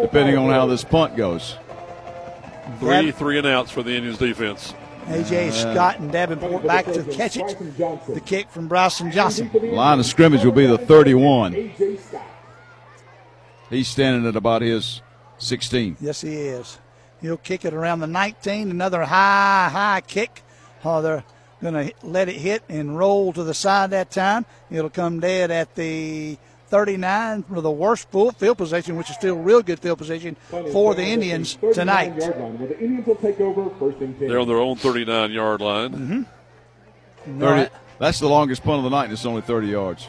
[0.02, 1.56] depending on how this punt goes.
[2.78, 4.74] Three three and outs for the Indians defense.
[5.06, 7.56] AJ Scott and Davenport back to catch it.
[8.08, 9.50] The kick from Bryson Johnson.
[9.52, 11.72] Line of scrimmage will be the 31.
[13.70, 15.00] He's standing at about his
[15.38, 15.96] 16.
[16.00, 16.78] Yes, he is.
[17.20, 18.70] He'll kick it around the 19.
[18.70, 20.42] Another high, high kick.
[20.84, 21.24] Oh, they're
[21.62, 24.44] going to let it hit and roll to the side that time.
[24.70, 26.36] It'll come dead at the
[26.68, 30.36] 39 for the worst full field position, which is still real good field position
[30.72, 32.16] for the Indians tonight.
[32.16, 34.28] The Indians will take over first and 10.
[34.28, 35.90] They're on their own 39 yard line.
[35.90, 37.40] Mm-hmm.
[37.40, 40.08] 30, That's the longest punt of the night, and it's only 30 yards.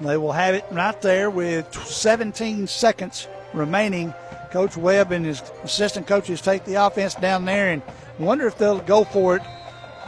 [0.00, 4.14] They will have it right there with 17 seconds remaining.
[4.50, 7.82] Coach Webb and his assistant coaches take the offense down there and
[8.18, 9.42] wonder if they'll go for it.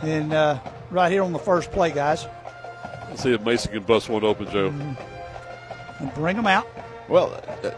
[0.03, 2.27] And uh, right here on the first play, guys.
[3.09, 4.71] Let's see if Mason can bust one open, Joe.
[4.71, 5.20] Mm-hmm.
[6.01, 6.67] And bring them out.
[7.09, 7.71] Well, uh,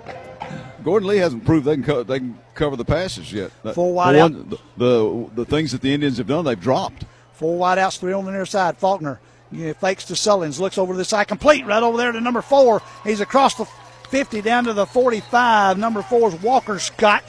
[0.85, 3.51] Gordon Lee hasn't proved they can co- they can cover the passes yet.
[3.75, 4.51] Full wide the, out.
[4.51, 7.05] the, the the things that the Indians have done, they've dropped.
[7.33, 8.77] Four wideouts, three on the near side.
[8.79, 9.21] Faulkner
[9.53, 12.21] you know, fakes to Sullins, looks over to the side, complete right over there to
[12.21, 12.83] number four.
[13.05, 13.67] He's across the
[14.09, 15.79] 50 down to the 45.
[15.79, 17.23] Number four is Walker Scott,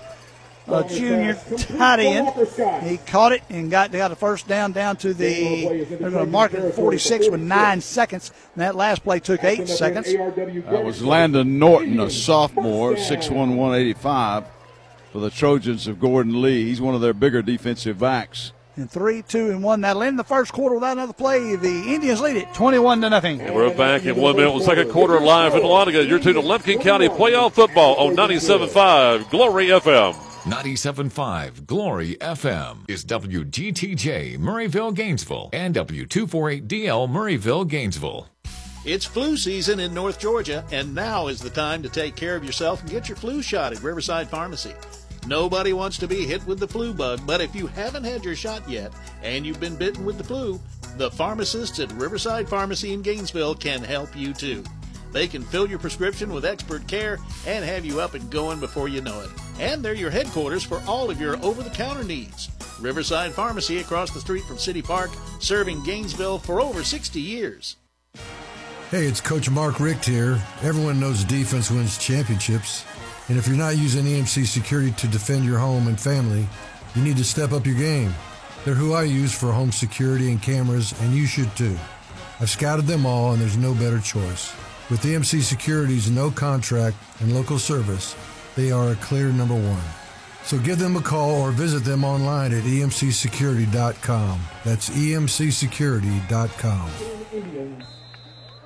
[0.67, 2.29] a junior tight end.
[2.83, 5.85] He caught it and got got a first down down to the.
[5.85, 8.31] They're going to mark it at 46 with nine seconds.
[8.55, 10.11] And that last play took eight seconds.
[10.13, 14.45] That was Landon Norton, a sophomore, 6'1", 185,
[15.11, 16.65] for the Trojans of Gordon Lee.
[16.65, 18.51] He's one of their bigger defensive backs.
[18.75, 19.81] And three, two, and one.
[19.81, 21.55] That'll end the first quarter without another play.
[21.55, 23.39] The Indians lead it 21 to nothing.
[23.39, 26.07] And we're back in one minute with second quarter live in Dahlonega.
[26.09, 30.32] You're tuned to Lumpkin County Playoff Football on 97.5 Glory FM.
[30.43, 38.27] 97.5 Glory FM is WGTJ Murrayville, Gainesville, and W248DL Murrayville, Gainesville.
[38.83, 42.43] It's flu season in North Georgia, and now is the time to take care of
[42.43, 44.73] yourself and get your flu shot at Riverside Pharmacy.
[45.27, 48.35] Nobody wants to be hit with the flu bug, but if you haven't had your
[48.35, 48.91] shot yet
[49.23, 50.59] and you've been bitten with the flu,
[50.97, 54.61] the pharmacists at Riverside Pharmacy in Gainesville can help you too.
[55.13, 58.89] They can fill your prescription with expert care and have you up and going before
[58.89, 59.29] you know it.
[59.59, 62.49] And they're your headquarters for all of your over the counter needs.
[62.81, 67.77] Riverside Pharmacy across the street from City Park, serving Gainesville for over 60 years.
[68.89, 70.41] Hey, it's Coach Mark Richt here.
[70.61, 72.83] Everyone knows defense wins championships.
[73.29, 76.47] And if you're not using EMC security to defend your home and family,
[76.95, 78.13] you need to step up your game.
[78.65, 81.77] They're who I use for home security and cameras, and you should too.
[82.39, 84.53] I've scouted them all, and there's no better choice.
[84.93, 88.15] With EMC Security's no contract and local service,
[88.55, 89.81] they are a clear number one.
[90.43, 94.39] So give them a call or visit them online at emcsecurity.com.
[94.63, 96.89] That's emcsecurity.com.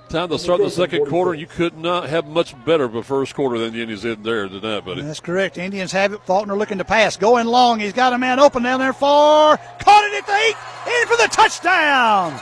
[0.10, 1.34] Time to start the second quarter.
[1.34, 4.50] You could not have much better of a first quarter than the Indians did there
[4.50, 5.04] tonight, buddy.
[5.04, 5.58] That's correct.
[5.58, 6.22] Indians have it.
[6.26, 7.16] Faulkner looking to pass.
[7.16, 7.80] Going long.
[7.80, 9.56] He's got a man open down there far.
[9.56, 10.56] Caught it at the eight.
[10.88, 12.38] In for the touchdown.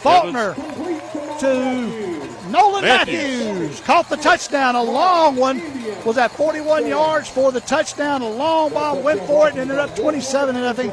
[0.00, 0.54] Faulkner
[1.40, 2.07] to
[2.50, 3.44] Nolan Matthews.
[3.44, 3.80] Matthews.
[3.80, 4.74] Caught the touchdown.
[4.74, 5.62] A long one.
[6.04, 8.22] Was at 41 yards for the touchdown.
[8.22, 9.00] A long ball.
[9.02, 10.92] Went for it and ended up 27 and I think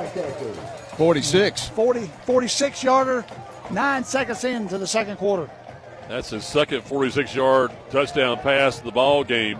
[0.97, 1.69] 46.
[1.69, 3.25] 40, 46 yarder.
[3.71, 5.49] Nine seconds into the second quarter.
[6.07, 9.59] That's his second 46 yard touchdown pass of the ball game.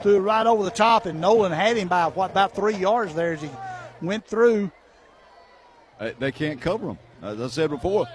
[0.00, 3.34] Stood right over the top, and Nolan had him by what about three yards there
[3.34, 3.50] as he
[4.00, 4.70] went through.
[6.18, 6.98] They can't cover him.
[7.22, 8.06] As I said before,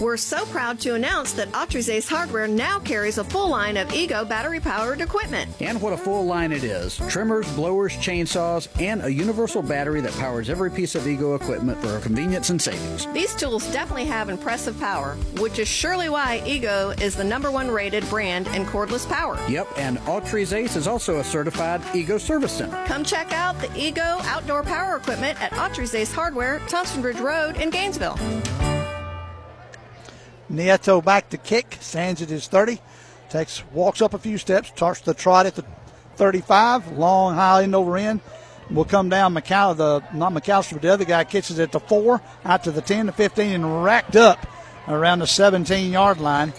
[0.01, 3.93] We're so proud to announce that Autry's Ace Hardware now carries a full line of
[3.93, 5.51] Ego battery powered equipment.
[5.61, 10.13] And what a full line it is trimmers, blowers, chainsaws, and a universal battery that
[10.13, 13.07] powers every piece of Ego equipment for convenience and savings.
[13.13, 17.69] These tools definitely have impressive power, which is surely why Ego is the number one
[17.69, 19.37] rated brand in cordless power.
[19.49, 22.81] Yep, and Autry's Ace is also a certified Ego service center.
[22.87, 27.57] Come check out the Ego outdoor power equipment at Autry's Ace Hardware, Thompson Bridge Road
[27.57, 28.17] in Gainesville.
[30.51, 32.81] Nieto back to kick, stands at his 30,
[33.29, 35.65] takes walks up a few steps, starts the trot at the
[36.17, 38.21] 35, long high end over end.
[38.71, 41.81] Will come down McCall, the not McAllister, but the other guy catches it at the
[41.81, 44.47] four, out to the 10 to 15, and racked up
[44.87, 46.53] around the 17 yard line.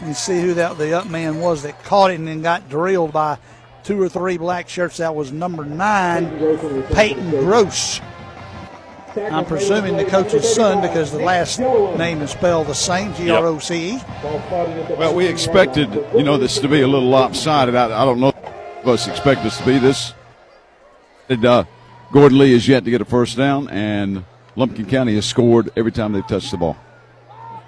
[0.00, 3.12] And see who that the up man was that caught it and then got drilled
[3.12, 3.38] by
[3.84, 4.96] two or three black shirts.
[4.96, 6.28] That was number nine,
[6.92, 8.02] Peyton Groce.
[9.16, 13.46] I'm presuming the coach's son because the last name is spelled the same, G R
[13.46, 14.00] O C E.
[14.98, 17.74] Well, we expected, you know, this to be a little lopsided.
[17.74, 18.32] I, I don't know
[18.80, 20.14] if us expect this to be this.
[21.28, 21.64] And, uh,
[22.12, 25.90] Gordon Lee is yet to get a first down, and Lumpkin County has scored every
[25.90, 26.76] time they've touched the ball.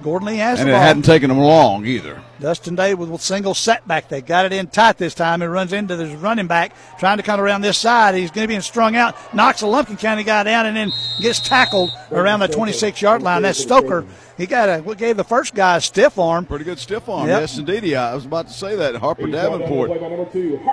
[0.03, 0.83] Gordon Lee has and the it ball.
[0.83, 2.21] hadn't taken them long either.
[2.39, 4.09] Dustin Day with a single setback.
[4.11, 5.41] They got it in tight this time.
[5.41, 8.15] He runs into this running back, trying to come around this side.
[8.15, 10.91] He's going to be strung out, knocks a Lumpkin County guy down, and then
[11.23, 13.41] gets tackled around the 26 yard line.
[13.41, 14.05] That's Stoker.
[14.37, 16.45] He got a, what gave the first guy a stiff arm.
[16.45, 17.27] Pretty good stiff arm.
[17.27, 17.41] Yep.
[17.41, 17.85] Yes, indeed.
[17.85, 18.97] Yeah, I was about to say that.
[18.97, 19.93] Harper Davenport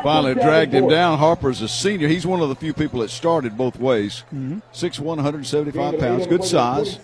[0.04, 1.18] finally dragged him down.
[1.18, 2.10] Harper's a senior.
[2.10, 4.26] He's one of the few people that started both ways.
[4.36, 4.62] Mhm.
[4.74, 6.28] 6'1", 175 pounds.
[6.28, 7.00] Good size.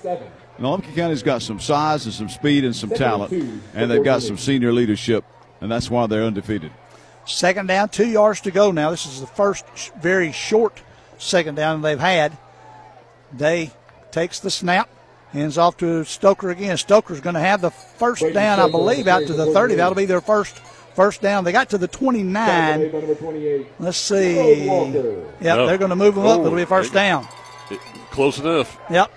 [0.59, 3.31] And County's got some size and some speed and some talent,
[3.73, 5.23] and they've got some senior leadership,
[5.61, 6.71] and that's why they're undefeated.
[7.25, 8.89] Second down, two yards to go now.
[8.91, 10.81] This is the first sh- very short
[11.17, 12.37] second down they've had.
[13.35, 13.71] Day
[14.11, 14.89] takes the snap,
[15.31, 16.75] hands off to Stoker again.
[16.77, 19.75] Stoker's going to have the first down, I believe, out to the 30.
[19.75, 20.57] That'll be their first
[20.95, 21.43] first down.
[21.45, 22.91] They got to the 29.
[23.79, 24.65] Let's see.
[24.65, 25.67] Yep, Oh.
[25.67, 26.39] they're going to move them up.
[26.39, 27.27] Oh, It'll be first down.
[28.11, 28.77] Close enough.
[28.89, 29.11] Yep.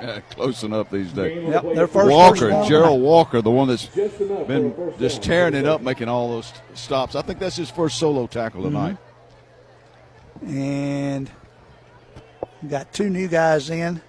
[0.30, 1.46] Close enough these days.
[1.48, 2.68] Yep, their first Walker, first.
[2.68, 7.14] Gerald Walker, the one that's been just tearing it up, making all those stops.
[7.14, 8.74] I think that's his first solo tackle mm-hmm.
[8.74, 8.96] tonight.
[10.46, 11.30] And
[12.68, 14.00] got two new guys in.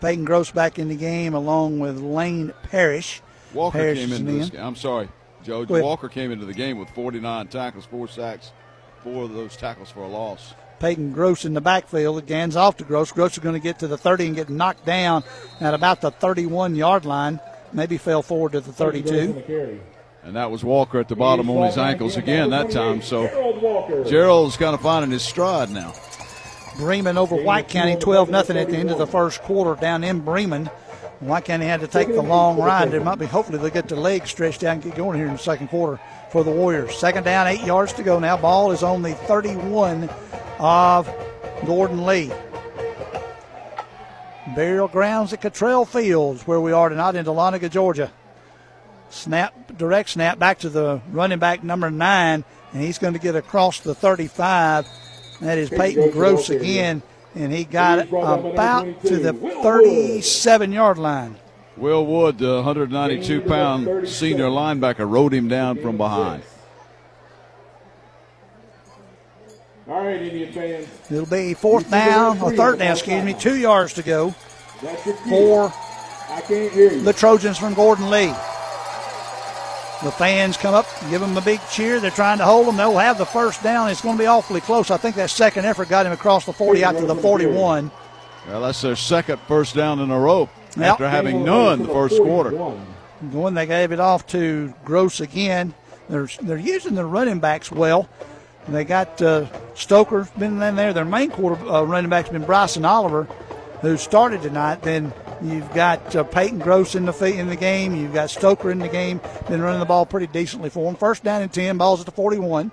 [0.00, 3.22] Peyton Groce back in the game along with Lane Parrish.
[3.52, 4.38] Walker Parrish came into in.
[4.38, 4.60] this game.
[4.60, 5.08] I'm sorry,
[5.42, 5.64] Joe.
[5.68, 8.52] Walker came into the game with 49 tackles, four sacks,
[9.02, 10.54] four of those tackles for a loss.
[10.84, 12.18] Peyton Groce in the backfield.
[12.18, 13.10] Again's off to Groce.
[13.10, 15.24] Groce is going to get to the 30 and get knocked down
[15.58, 17.40] at about the 31 yard line.
[17.72, 19.80] Maybe fell forward to the 32.
[20.24, 23.00] And that was Walker at the bottom on his ankles again that time.
[23.00, 25.94] So Gerald's kind of finding his stride now.
[26.76, 30.20] Bremen over White County 12 nothing at the end of the first quarter down in
[30.20, 30.66] Bremen.
[31.20, 32.90] White County had to take the long ride.
[32.90, 35.32] There might be, hopefully, they'll get the legs stretched out and get going here in
[35.32, 35.98] the second quarter
[36.30, 36.94] for the Warriors.
[36.98, 38.36] Second down, eight yards to go now.
[38.36, 40.10] Ball is on the 31
[40.58, 41.10] of
[41.66, 42.30] Gordon Lee.
[44.54, 48.12] Burial grounds at Cottrell Fields, where we are tonight in Dahlonega, Georgia.
[49.08, 53.36] Snap, direct snap back to the running back number nine, and he's going to get
[53.36, 54.86] across the 35.
[55.40, 57.02] That is Peyton Groce again,
[57.34, 61.36] and he got it about to the 37 yard line.
[61.76, 66.42] Will Wood, the 192 pound senior linebacker, rode him down from behind.
[69.88, 70.88] All right, Indian fans.
[71.10, 74.34] It'll be fourth down, or third down, excuse me, two yards to go
[74.82, 75.72] That's your for
[76.30, 77.02] I can't hear you.
[77.02, 78.32] the Trojans from Gordon Lee.
[80.02, 82.00] The fans come up, give them a big cheer.
[82.00, 82.76] They're trying to hold them.
[82.76, 83.88] They'll have the first down.
[83.90, 84.90] It's going to be awfully close.
[84.90, 87.90] I think that second effort got him across the 40 out to the 41.
[88.48, 90.86] Well, that's their second first down in a row Yep.
[90.86, 92.50] after having none the first quarter.
[93.32, 95.72] Going, they gave it off to Groce again.
[96.08, 98.08] They're they're using their running backs well.
[98.68, 100.92] They got uh, Stoker been in there.
[100.92, 103.24] Their main quarter uh, running back's been Bryson Oliver,
[103.82, 104.82] who started tonight.
[104.82, 105.12] Then
[105.42, 107.94] you've got uh, Peyton Groce in the in the game.
[107.94, 109.20] You've got Stoker in the game.
[109.48, 110.96] Been running the ball pretty decently for them.
[110.96, 111.76] First down and ten.
[111.76, 112.70] Balls at the 41.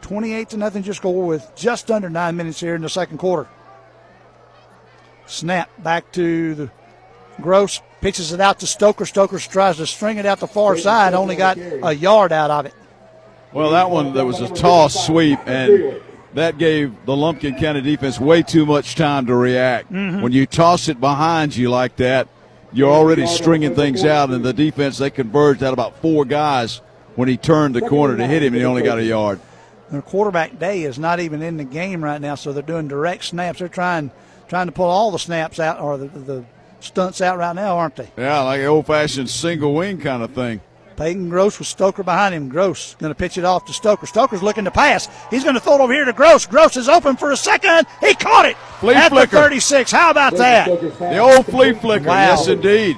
[0.00, 3.48] 28 to nothing just score with just under nine minutes here in the second quarter.
[5.26, 6.70] Snap back to the
[7.38, 9.06] Groce pitches it out to Stoker.
[9.06, 11.14] Stoker tries to string it out the far side.
[11.14, 12.74] Only got a yard out of it.
[13.52, 16.00] Well, that one, that was a toss sweep, and
[16.34, 19.92] that gave the Lumpkin County defense way too much time to react.
[19.92, 20.20] Mhm.
[20.22, 22.28] When you toss it behind you like that,
[22.72, 26.82] you're already stringing things out, and the defense, they converged out about four guys
[27.16, 29.40] when he turned the corner to hit him, and he only got a yard.
[29.90, 33.24] Their quarterback day is not even in the game right now, so they're doing direct
[33.24, 33.60] snaps.
[33.60, 34.10] They're trying
[34.48, 36.44] trying to pull all the snaps out or the, the
[36.80, 38.08] stunts out right now, aren't they?
[38.16, 40.60] Yeah, like an old fashioned single wing kind of thing.
[40.98, 42.50] Peyton Groce with Stoker behind him.
[42.50, 44.04] Groce going to pitch it off to Stoker.
[44.06, 45.08] Stoker's looking to pass.
[45.30, 46.48] He's going to throw it over here to Groce.
[46.48, 47.86] Groce is open for a second.
[48.00, 49.30] He caught it Flea at flicker.
[49.36, 49.92] the 36.
[49.92, 50.66] How about that?
[50.98, 52.14] The old flea flicker, Wow.
[52.30, 52.96] yes, indeed.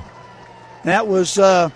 [0.84, 1.68] That was uh,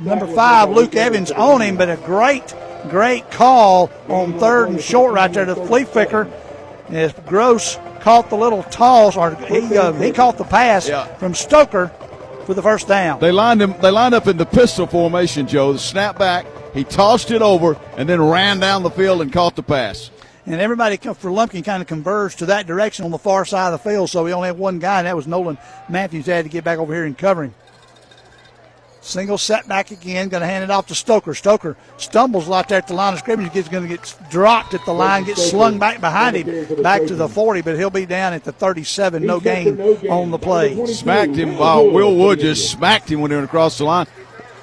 [0.00, 2.54] number five, Luke Evans, on him, but a great,
[2.88, 6.26] great call on third and short right there to flea flicker.
[6.88, 10.88] As Groce caught the little toss, or he uh, he caught the pass
[11.18, 11.90] from Stoker
[12.44, 13.20] for the first down.
[13.20, 13.74] They lined him.
[13.80, 15.72] They lined up in the pistol formation, Joe.
[15.72, 16.46] The snap back.
[16.72, 20.10] He tossed it over and then ran down the field and caught the pass.
[20.46, 23.82] And everybody for Lumpkin kind of converged to that direction on the far side of
[23.82, 25.56] the field, so we only had one guy, and that was Nolan
[25.88, 26.26] Matthews.
[26.26, 27.54] Had to get back over here and cover him.
[29.04, 31.34] Single setback again, going to hand it off to Stoker.
[31.34, 33.52] Stoker stumbles right there at the line of scrimmage.
[33.52, 37.14] He's going to get dropped at the line, get slung back behind him, back to
[37.14, 39.22] the 40, but he'll be down at the 37.
[39.22, 39.78] No gain
[40.08, 40.86] on the play.
[40.86, 41.60] Smacked him.
[41.60, 44.06] Uh, Will Wood just smacked him when he went across the line.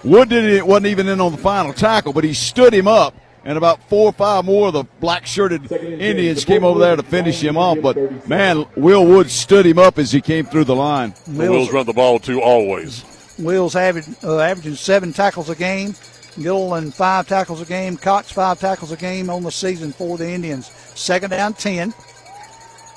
[0.04, 3.14] Wood didn't wasn't even in on the final tackle, but he stood him up
[3.46, 7.04] and about four or five more of the black shirted Indians came over there to
[7.04, 7.80] finish him off.
[7.80, 11.14] But man, Will Wood stood him up as he came through the line.
[11.28, 13.06] The Will's run the ball too always.
[13.42, 15.96] Will's average, uh, averaging seven tackles a game.
[16.39, 17.98] Gilliland five tackles a game.
[17.98, 20.68] Cox five tackles a game on the season for the Indians.
[20.96, 21.94] Second down, 10.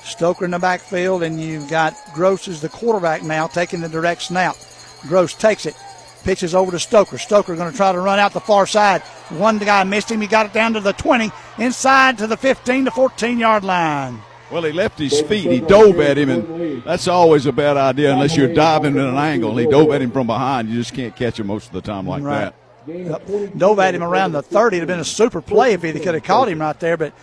[0.03, 4.21] Stoker in the backfield, and you've got Groce as the quarterback now taking the direct
[4.21, 4.55] snap.
[5.01, 5.75] Groce takes it,
[6.23, 7.17] pitches over to Stoker.
[7.17, 9.01] Stoker going to try to run out the far side.
[9.29, 10.21] One guy missed him.
[10.21, 14.21] He got it down to the 20, inside to the 15 to 14 yard line.
[14.51, 15.49] Well, he left his feet.
[15.51, 19.15] He dove at him, and that's always a bad idea unless you're diving at an
[19.17, 19.57] angle.
[19.57, 20.69] He dove at him from behind.
[20.69, 22.53] You just can't catch him most of the time like Right.
[22.85, 23.23] that.
[23.27, 23.57] Yep.
[23.57, 24.77] Dove at him around the 30.
[24.77, 27.13] It'd have been a super play if he could have caught him right there, but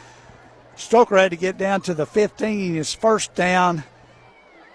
[0.75, 2.75] Stoker had to get down to the 15.
[2.75, 3.85] His first down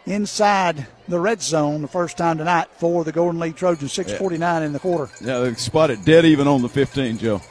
[0.05, 3.91] inside the red zone the first time tonight for the Gordon Lee Trojans.
[3.91, 5.11] 649 in the quarter.
[5.19, 7.41] Yeah, they spotted dead even on the 15, Joe.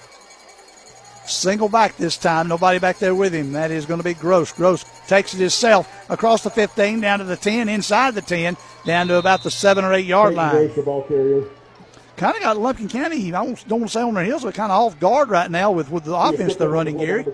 [1.28, 2.48] Single back this time.
[2.48, 3.52] Nobody back there with him.
[3.52, 4.54] That is going to be Groce.
[4.54, 9.08] Groce takes it himself across the 15, down to the 10, inside the 10, down
[9.08, 10.54] to about the 7 or 8 yard line.
[12.16, 14.54] Kind of got Lumpkin County, I don't, don't want to say on their heels, but
[14.54, 17.26] kind of off guard right now with, with the offense they're running, Gary.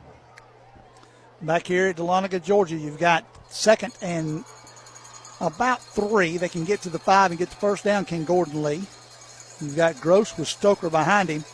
[1.41, 4.43] Back here at Dahlonega, Georgia, you've got second and
[5.39, 6.37] about three.
[6.37, 8.81] They can get to the five and get the first down, King Gordon Lee.
[9.61, 11.45] You've got Groce with Stoker behind him.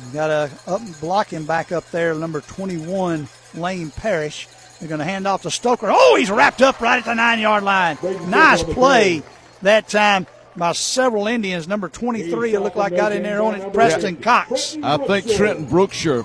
[0.00, 4.48] You've got a up blocking back up there, number 21, Lane Parrish.
[4.80, 5.86] They're going to hand off to Stoker.
[5.88, 7.96] Oh, he's wrapped up right at the nine yard line.
[8.26, 9.22] Nice play
[9.62, 11.66] that time by several Indians.
[11.66, 14.76] Number 23, it looked like got in there on it, Preston Cox.
[14.82, 16.24] I think Trenton Brookshire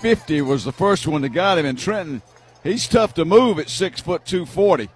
[0.00, 2.22] 50 was the first one that got him, and Trenton,
[2.62, 4.88] he's tough to move at six foot 240.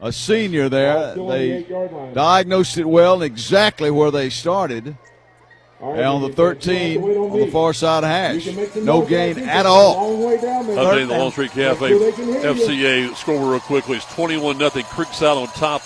[0.00, 1.14] A senior there.
[1.14, 1.66] They
[2.14, 4.96] diagnosed it well and exactly where they started.
[5.80, 8.46] And on the 13 on the far side of hash.
[8.76, 10.10] No gain at all.
[10.38, 13.96] Updating the Longstreet Cafe FCA score real quickly.
[13.96, 15.82] It's 21 0 Creekside on top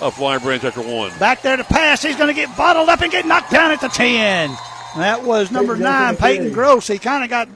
[0.00, 1.16] of Flowery Branch after one.
[1.18, 2.02] Back there to pass.
[2.02, 4.50] He's going to get bottled up and get knocked down at the 10.
[4.96, 6.92] That was number nine, Peyton Groce.
[6.92, 7.48] He kind of got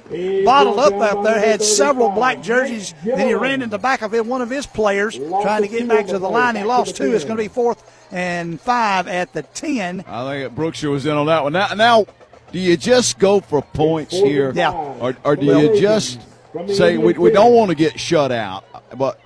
[0.44, 2.94] bottled up out there, had several black jerseys.
[3.04, 5.86] Then he ran in the back of it, one of his players, trying to get
[5.86, 6.56] back to the line.
[6.56, 7.14] He lost two.
[7.14, 7.80] It's going to be fourth
[8.10, 10.04] and five at the 10.
[10.08, 11.52] I think Brookshire was in on that one.
[11.52, 12.06] Now, now
[12.50, 14.52] do you just go for points here?
[14.52, 14.72] Yeah.
[14.72, 16.20] Or, or do you just
[16.66, 18.64] say we, we don't want to get shut out?
[18.96, 19.20] But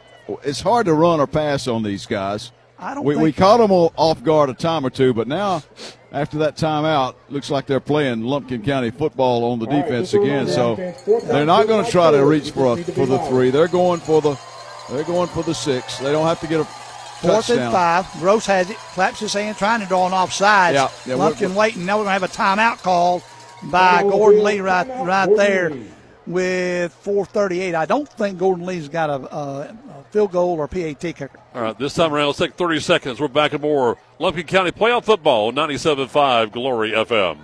[0.45, 2.51] it's hard to run or pass on these guys.
[2.83, 5.63] I don't we, we caught them off guard a time or two, but now
[6.11, 10.49] after that timeout, looks like they're playing Lumpkin County football on the defense again.
[10.49, 13.51] So they're not going to try to reach for a, for the three.
[13.51, 14.39] They're going for the
[14.91, 15.99] they're going for the six.
[15.99, 18.05] They don't have to get a Fourth and five.
[18.07, 20.75] Groce has it, claps his hand, trying to draw an offside.
[20.75, 21.87] Yeah, yeah, we're- Lumpkin waiting.
[21.87, 23.23] Now we're going to have a timeout called
[23.71, 25.71] by Gordon Lee right, right there
[26.33, 27.75] with 4:38.
[27.75, 31.31] I don't think Gordon Lee's got a, a, a field goal or PAT kicker.
[31.55, 33.21] All right, this time around, let's take 30 seconds.
[33.21, 37.39] We're back in more Lumpkin County playoff football, 97.5 Glory FM.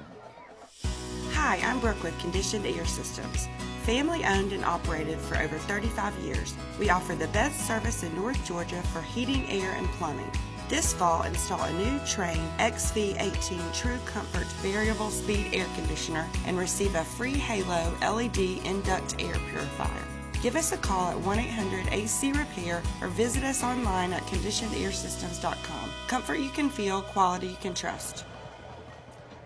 [1.33, 3.49] Hi, I'm Brooke with Conditioned Air Systems.
[3.85, 8.45] Family owned and operated for over 35 years, we offer the best service in North
[8.47, 10.31] Georgia for heating, air, and plumbing.
[10.69, 16.95] This fall, install a new Trane XV18 True Comfort Variable Speed Air Conditioner and receive
[16.95, 18.37] a free Halo LED
[18.67, 20.05] Induct Air Purifier.
[20.43, 25.91] Give us a call at 1 800 AC Repair or visit us online at conditionedairsystems.com.
[26.07, 28.27] Comfort you can feel, quality you can trust.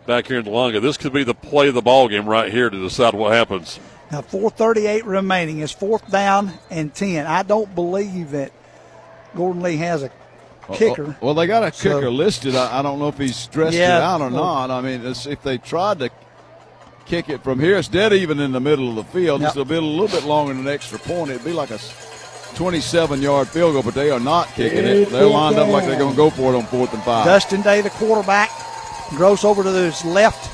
[0.06, 2.68] Back here in Dahlonega, this could be the play of the ball game right here
[2.68, 3.78] to decide what happens.
[4.10, 5.60] Now 4:38 remaining.
[5.60, 7.26] It's fourth down and 10.
[7.28, 8.50] I don't believe that
[9.36, 10.10] Gordon Lee has a
[10.72, 11.16] kicker.
[11.20, 12.54] Well, they got a So- kicker listed.
[12.56, 14.70] I, I don't know if he's stressed Yeah, it out or well- not.
[14.70, 16.10] I mean, it's, if they tried to
[17.06, 19.40] kick it from here, it's dead even in the middle of the field.
[19.40, 19.48] Yep.
[19.48, 21.30] Just a, bit, a little bit longer than an extra point.
[21.30, 21.78] It'd be like a
[22.54, 25.08] 27 yard field goal, but they are not kicking it.
[25.10, 27.24] They're lined up like they're going to go for it on fourth and five.
[27.26, 28.50] Dustin Day, the quarterback.
[29.10, 30.48] Groce over to his left.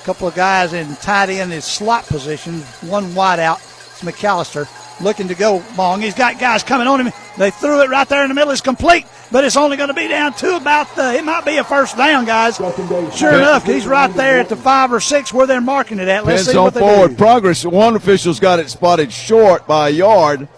[0.00, 2.60] A couple of guys in tight end, his slot position.
[2.88, 3.58] One wide out.
[3.58, 4.66] It's McAllister
[5.00, 6.00] looking to go long.
[6.00, 7.12] He's got guys coming on him.
[7.36, 8.52] They threw it right there in the middle.
[8.52, 11.14] It's complete, but it's only going to be down to about the.
[11.14, 12.56] It might be a first down, guys.
[12.56, 16.24] Sure enough, he's right there at the five or six where they're marking it at.
[16.24, 17.16] Let's see on what they forward do.
[17.16, 17.64] progress.
[17.64, 20.48] One official's got it spotted short by a yard.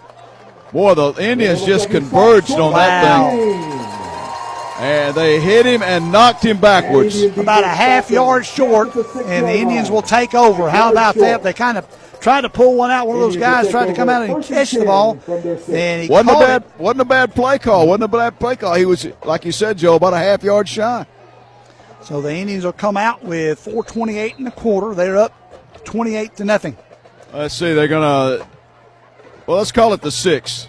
[0.72, 3.86] Boy, the Indians just converged on that thing.
[4.78, 7.22] And they hit him and knocked him backwards.
[7.22, 10.68] about a half yard short, and the Indians will take over.
[10.68, 11.42] How about that?
[11.42, 11.86] They kind of
[12.26, 13.06] tried to pull one out.
[13.06, 15.16] One of those guys tried to come out and catch the ball,
[15.68, 16.70] and he Wasn't a bad, it.
[16.76, 17.86] wasn't a bad play call.
[17.86, 18.74] Wasn't a bad play call.
[18.74, 21.06] He was, like you said, Joe, about a half yard shy.
[22.02, 24.92] So the Indians will come out with 4:28 in the quarter.
[24.92, 26.76] They're up 28 to nothing.
[27.32, 27.74] Let's see.
[27.74, 28.44] They're gonna.
[29.46, 30.66] Well, let's call it the six.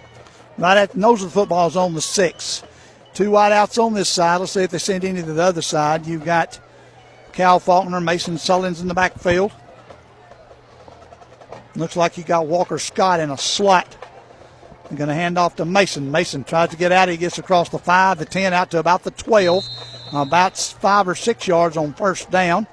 [0.59, 2.61] Right at nose of the football is on the six.
[3.15, 4.37] Two wideouts on this side.
[4.41, 6.05] Let's see if they send any to the other side.
[6.05, 6.59] You've got
[7.33, 9.51] Cal Faulkner, Mason Sullins in the backfield.
[11.77, 13.95] Looks like you got Walker Scott in a slot.
[14.89, 16.11] They're going to hand off to Mason.
[16.11, 17.07] Mason tries to get out.
[17.07, 19.63] He gets across the five, the ten, out to about the twelve,
[20.11, 22.65] about five or six yards on first down.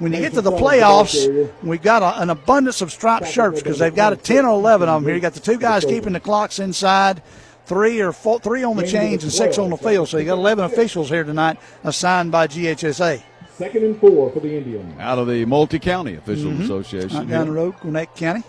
[0.00, 3.78] When you get to the playoffs, we've got a, an abundance of striped shirts because
[3.78, 5.16] they've got a 10 or 11 of them here.
[5.16, 7.20] You got the two guys keeping the clocks inside,
[7.66, 10.08] three or four, three on the chains and six on the field.
[10.08, 13.22] So you got 11 officials here tonight assigned by GHSA.
[13.58, 14.94] Second and four for the Indians.
[15.00, 16.64] Out of the multi county officials Mhm.
[16.64, 17.18] association.
[17.18, 18.44] Right down the road, Gwinnett County.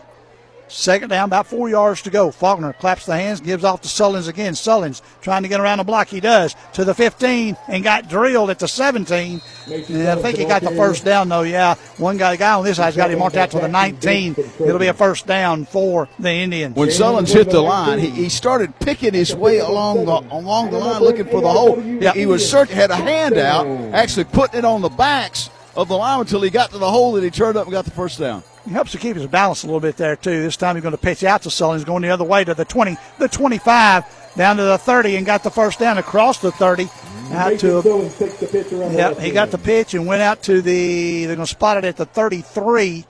[0.69, 2.29] Second down, about four yards to go.
[2.29, 4.53] Faulkner claps the hands, gives off to Sullins again.
[4.53, 6.07] Sullins trying to get around the block.
[6.07, 9.41] He does to the 15 and got drilled at the 17.
[9.67, 11.41] And I think he got the first down though.
[11.41, 14.35] Yeah, one guy, the guy on this side's got him marked out to the 19.
[14.59, 16.75] It'll be a first down for the Indians.
[16.75, 20.77] When Sullins hit the line, he, he started picking his way along the along the
[20.77, 21.81] line, looking for the hole.
[21.83, 22.13] Yeah.
[22.13, 25.49] He was searching, had a hand out, actually putting it on the backs
[25.81, 27.85] of the line until he got to the hole that he turned up and got
[27.85, 28.43] the first down.
[28.65, 30.41] He helps to keep his balance a little bit there too.
[30.41, 32.65] This time he's going to pitch out to Sullins, going the other way to the
[32.65, 36.83] 20, the 25, down to the 30, and got the first down across the 30.
[37.31, 40.21] Out to Sullins takes the pitch around the Yep, he got the pitch and went
[40.21, 41.25] out to the.
[41.25, 43.05] They're going to spot it at the 33.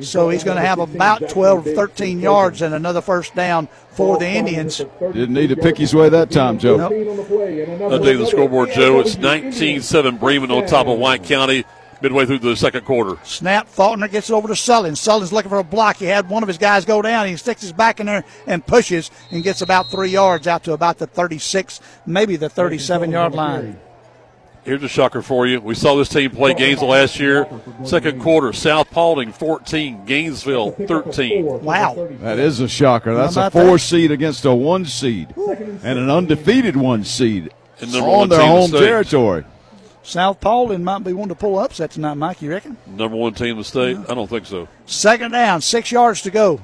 [0.00, 4.26] So he's going to have about 12, 13 yards and another first down for the
[4.26, 4.78] Indians.
[4.78, 6.78] Didn't need to pick his way that time, Joe.
[6.78, 9.00] Update the scoreboard, Joe.
[9.00, 11.66] It's 19-7 Bremen on top of White County
[12.00, 13.16] midway through the second quarter.
[13.24, 13.68] Snap.
[13.68, 14.98] Faulkner gets it over to Sullins.
[14.98, 15.96] Sullins looking for a block.
[15.96, 17.26] He had one of his guys go down.
[17.26, 20.72] He sticks his back in there and pushes and gets about three yards out to
[20.72, 23.78] about the 36, maybe the 37 yard line.
[24.62, 25.58] Here's a shocker for you.
[25.58, 27.48] We saw this team play Gainesville last year.
[27.84, 31.64] Second quarter, South Paulding 14, Gainesville 13.
[31.64, 32.08] Wow.
[32.20, 33.14] That is a shocker.
[33.14, 33.78] That's a four that?
[33.78, 38.48] seed against a one seed and an undefeated one seed And on one their team
[38.48, 39.44] the home territory.
[40.02, 41.66] South Paulding might be one to pull up.
[41.66, 42.42] upset tonight, Mike.
[42.42, 42.76] You reckon?
[42.86, 43.96] Number one team in the state?
[44.08, 44.66] I don't think so.
[44.86, 46.60] Second down, six yards to go.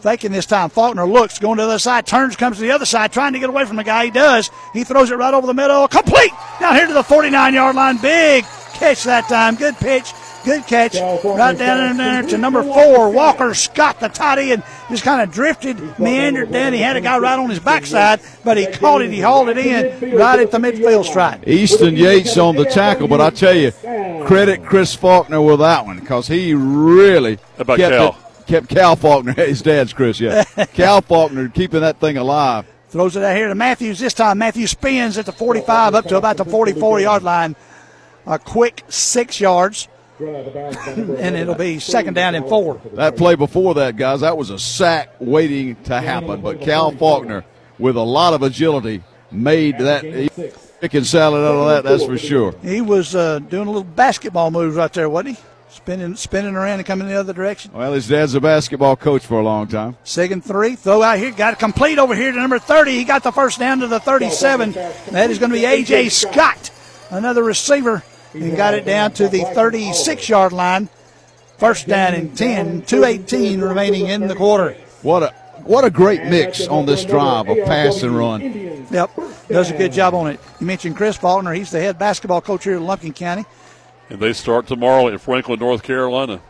[0.00, 2.86] Thinking this time, Faulkner looks, going to the other side, turns, comes to the other
[2.86, 4.06] side, trying to get away from the guy.
[4.06, 4.50] He does.
[4.72, 5.86] He throws it right over the middle.
[5.86, 6.32] Complete!
[6.58, 7.98] Down here to the 49 yard line.
[7.98, 8.44] Big
[8.82, 9.54] catch that time.
[9.54, 10.12] Good pitch.
[10.44, 10.96] Good catch.
[10.96, 14.64] Right down in there to number four, Walker Scott, the tight end.
[14.92, 16.74] Just kind of drifted, meandered down.
[16.74, 19.10] He had a guy right on his backside, but he caught it.
[19.10, 21.48] He hauled it in right at the midfield stripe.
[21.48, 23.72] Easton Yates on the tackle, but I tell you,
[24.26, 28.08] credit Chris Faulkner with that one because he really about kept, Cal?
[28.10, 29.32] it- kept Cal Faulkner.
[29.46, 30.44] His dad's Chris, yeah.
[30.74, 32.66] Cal Faulkner keeping that thing alive.
[32.90, 34.36] Throws it out here to Matthews this time.
[34.36, 37.56] Matthews spins at the 45 up to about the 44 yard line.
[38.26, 39.88] A quick six yards.
[40.26, 42.80] And it'll be second down and four.
[42.94, 46.40] That play before that, guys, that was a sack waiting to happen.
[46.40, 47.44] But Cal Faulkner,
[47.78, 50.02] with a lot of agility, made that
[50.80, 51.88] chicken salad out of that.
[51.88, 52.54] That's for sure.
[52.62, 55.44] He was uh, doing a little basketball moves right there, wasn't he?
[55.72, 57.72] spinning, spinning around and coming the other direction.
[57.72, 59.96] Well, his dad's a basketball coach for a long time.
[60.04, 62.92] Second three, throw out here, got it complete over here to number 30.
[62.92, 64.72] He got the first down to the 37.
[64.72, 66.10] That is going to be A.J.
[66.10, 66.70] Scott,
[67.10, 68.02] another receiver,
[68.34, 70.88] and got it down to the 36 yard line.
[71.58, 74.72] First down and 10, 218 remaining in the quarter.
[75.02, 75.34] What a
[75.64, 78.40] what a great mix on this drive of pass and run.
[78.90, 79.10] Yep,
[79.48, 80.40] does a good job on it.
[80.60, 81.52] You mentioned Chris Faulkner.
[81.52, 83.44] He's the head basketball coach here in Lumpkin County.
[84.10, 86.40] And they start tomorrow in Franklin, North Carolina.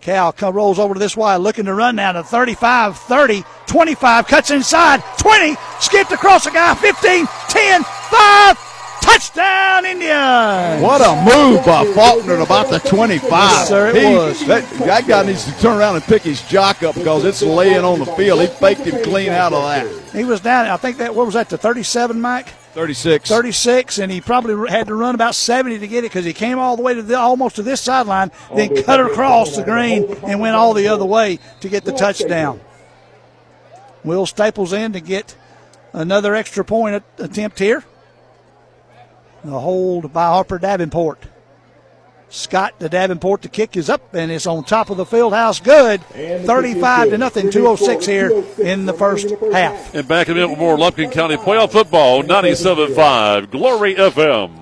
[0.00, 4.50] Cal rolls over to this wide, looking to run now to 35, 30, 25, cuts
[4.50, 8.71] inside, 20, skipped across the guy, 15, 10, 5,
[9.02, 10.82] touchdown Indians!
[10.82, 13.22] What a move by Faulkner at about the 25.
[13.30, 14.46] Yes, sir, it He- was.
[14.46, 17.84] That, that guy needs to turn around and pick his jock up because it's laying
[17.84, 18.40] on the field.
[18.40, 20.14] He faked him clean out of that.
[20.16, 22.48] He was down, I think that, what was that, the 37, Mike?
[22.72, 23.28] 36.
[23.28, 26.58] 36, and he probably had to run about 70 to get it because he came
[26.58, 30.40] all the way to the, almost to this sideline, then cut across the green and
[30.40, 32.60] went all the other way to get the touchdown.
[34.04, 35.36] Will Staples in to get
[35.92, 37.84] another extra point attempt here.
[39.44, 41.26] The hold by Harper Davenport.
[42.28, 43.42] Scott to Davenport.
[43.42, 45.60] The kick is up and it's on top of the field house.
[45.60, 46.02] Good.
[46.02, 47.50] 35 to nothing.
[47.50, 49.94] 206 here in the first half.
[49.94, 54.61] And back in a minute with more Lumpkin County playoff football, 97.5 Glory FM.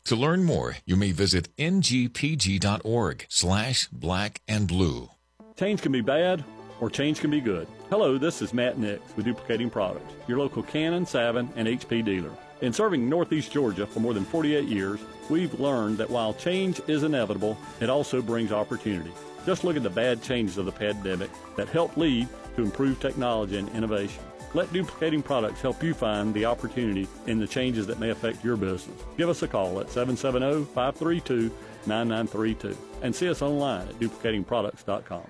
[0.05, 5.09] To learn more, you may visit ngpg.org slash black and blue.
[5.57, 6.43] Change can be bad
[6.79, 7.67] or change can be good.
[7.89, 12.31] Hello, this is Matt Nix with Duplicating Products, your local Canon, Savin, and HP dealer.
[12.61, 14.99] In serving Northeast Georgia for more than 48 years,
[15.29, 19.11] we've learned that while change is inevitable, it also brings opportunity.
[19.45, 23.57] Just look at the bad changes of the pandemic that helped lead to improved technology
[23.57, 24.23] and innovation.
[24.53, 28.57] Let Duplicating Products help you find the opportunity in the changes that may affect your
[28.57, 29.01] business.
[29.17, 31.51] Give us a call at 770 532
[31.87, 35.23] 9932 and see us online at duplicatingproducts.com.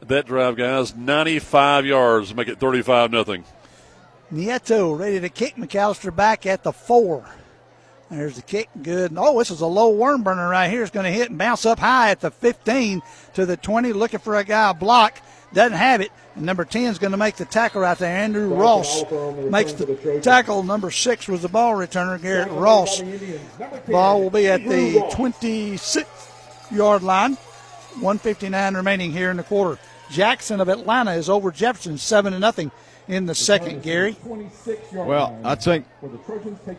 [0.00, 3.44] That drive, guys, 95 yards make it 35 nothing.
[4.32, 7.24] Nieto ready to kick McAllister back at the four.
[8.10, 8.68] There's the kick.
[8.82, 9.14] Good.
[9.16, 10.82] Oh, this is a low worm burner right here.
[10.82, 13.00] It's going to hit and bounce up high at the 15
[13.34, 15.18] to the 20, looking for a guy block.
[15.52, 16.10] Doesn't have it.
[16.34, 18.16] And number 10 is going to make the tackle right there.
[18.16, 19.04] Andrew Ross
[19.50, 20.62] makes the tackle.
[20.62, 23.02] Number six was the ball returner, Garrett Ross.
[23.88, 26.08] Ball will be at the 26
[26.70, 27.36] yard line.
[28.00, 29.78] 159 remaining here in the quarter.
[30.10, 32.70] Jackson of Atlanta is over Jefferson, 7 to nothing
[33.08, 34.16] in the second, Gary.
[34.92, 35.86] Well, I think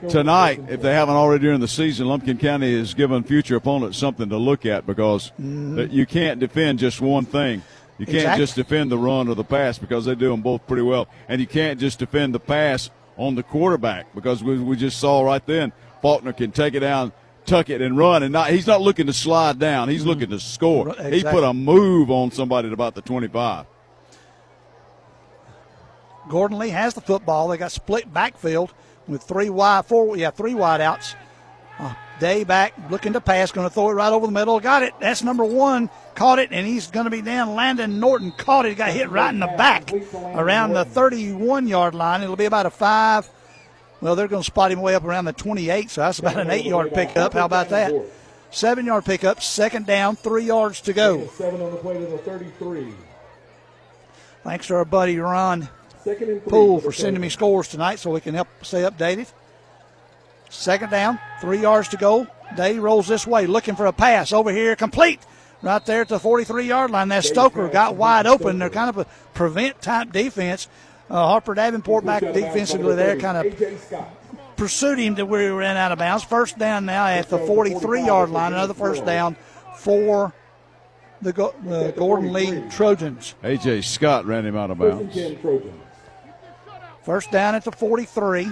[0.09, 4.29] tonight, if they haven't already during the season, Lumpkin County has given future opponents something
[4.29, 5.75] to look at because mm-hmm.
[5.75, 7.61] that you can't defend just one thing.
[7.99, 8.43] You can't Exactly.
[8.43, 11.07] just defend the run or the pass because they do them both pretty well.
[11.27, 15.21] And you can't just defend the pass on the quarterback because we, we just saw
[15.21, 15.71] right then
[16.01, 17.11] Faulkner can take it down,
[17.45, 18.23] tuck it, and run.
[18.23, 20.93] And not, he's not looking to slide down, he's looking to score.
[21.09, 23.67] He put a move on somebody at about the 25.
[26.29, 27.47] Gordon Lee has the football.
[27.49, 28.73] They got split backfield
[29.07, 31.13] with three wide, four, yeah, three wide outs.
[31.13, 31.17] Uh,
[32.19, 34.59] Day back, looking to pass, going to throw it right over the middle.
[34.59, 34.93] Got it.
[34.99, 35.89] That's number one.
[36.15, 37.55] Caught it, and he's going to be down.
[37.55, 38.75] Landon Norton caught it.
[38.75, 39.91] Got hit right in the back
[40.35, 42.21] around the 31 yard line.
[42.21, 43.27] It'll be about a five.
[43.99, 46.51] Well, they're going to spot him way up around the 28, so that's about an
[46.51, 47.33] eight yard pickup.
[47.33, 47.93] How about that?
[48.51, 51.25] Seven yard pickup, second down, three yards to go.
[51.27, 52.93] Seven on the play to the 33.
[54.43, 55.69] Thanks to our buddy Ron
[56.03, 59.31] Second and three Poole for sending me scores tonight so we can help stay updated.
[60.53, 62.27] Second down, three yards to go.
[62.55, 65.19] Day rolls this way, looking for a pass over here, complete.
[65.63, 67.07] Right there at the 43 yard line.
[67.07, 68.59] That Stoker got wide open.
[68.59, 70.67] They're kind of a prevent type defense.
[71.09, 74.05] Uh, Harper Davenport back defensively there, kind of
[74.57, 76.23] pursued him to where he ran out of bounds.
[76.23, 78.53] First down now at the 43 yard line.
[78.53, 79.35] Another first down
[79.77, 80.33] for
[81.21, 83.35] the Go- uh, Gordon Lee Trojans.
[83.43, 83.81] A.J.
[83.81, 85.17] Scott ran him out of bounds.
[87.03, 88.51] First down at the 43.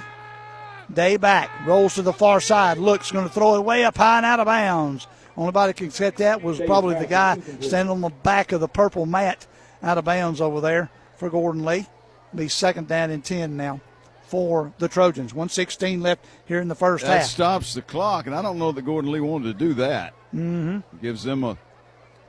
[0.93, 4.17] Day back, rolls to the far side, looks, going to throw it way up high
[4.17, 5.07] and out of bounds.
[5.37, 8.67] Only body can set that was probably the guy standing on the back of the
[8.67, 9.47] purple mat
[9.81, 11.87] out of bounds over there for Gordon Lee.
[12.35, 13.79] Be second down and 10 now
[14.27, 15.33] for the Trojans.
[15.33, 17.21] 116 left here in the first That half.
[17.21, 20.13] That stops the clock, and I don't know that Gordon Lee wanted to do that.
[20.33, 20.97] Mm-hmm.
[21.01, 21.57] Gives them a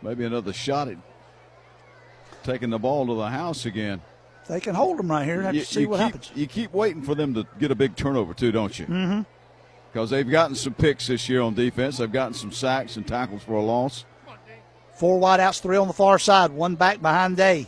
[0.02, 0.96] maybe another shot at
[2.42, 4.02] taking the ball to the house again.
[4.48, 6.30] They can hold them right here and have to see what keep, happens.
[6.34, 8.86] You keep waiting for them to get a big turnover too, don't you?
[8.86, 9.22] Mm-hmm.
[9.92, 11.98] Because they've gotten some picks this year on defense.
[11.98, 14.04] They've gotten some sacks and tackles for a loss.
[14.94, 17.66] Four wideouts, three on the far side, one back behind Day.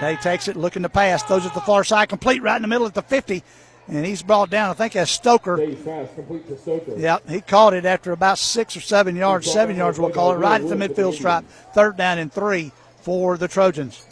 [0.00, 2.62] Day takes it, looking to pass, throws it to the far side, complete right in
[2.62, 3.42] the middle at the 50,
[3.88, 5.56] and he's brought down, I think, as Stoker.
[5.56, 6.96] pass complete to Stoker.
[6.96, 10.36] Yep, he caught it after about six or seven yards, seven yards, we'll call it,
[10.36, 11.44] right at the midfield stripe.
[11.74, 12.70] Third down and three
[13.08, 14.04] for the Trojans.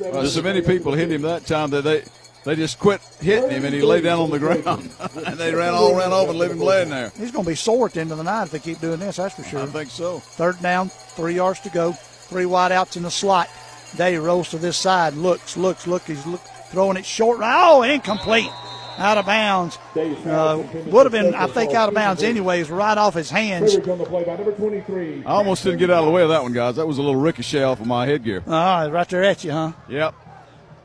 [0.00, 2.02] Well, so many people hit him that time that they
[2.44, 4.90] they just quit hitting him and he lay down on the ground.
[5.26, 7.12] and they ran all ran off and left him laying there.
[7.16, 8.98] He's going to be sore at the end of the night if they keep doing
[8.98, 9.62] this, that's for sure.
[9.62, 10.18] I think so.
[10.18, 13.48] Third down, three yards to go, three wideouts in the slot.
[13.96, 16.02] Day rolls to this side, looks, looks, look.
[16.02, 16.40] He's look,
[16.70, 17.38] throwing it short.
[17.42, 18.50] Oh, incomplete.
[18.98, 19.78] Out of bounds.
[19.96, 23.72] Uh, would have been, I think, out of bounds anyways, right off his hands.
[23.74, 25.24] Coverage on the play by number 23.
[25.24, 26.76] I almost didn't get out of the way of that one, guys.
[26.76, 28.42] That was a little ricochet off of my headgear.
[28.46, 29.72] Ah, right there at you, huh?
[29.88, 30.14] Yep.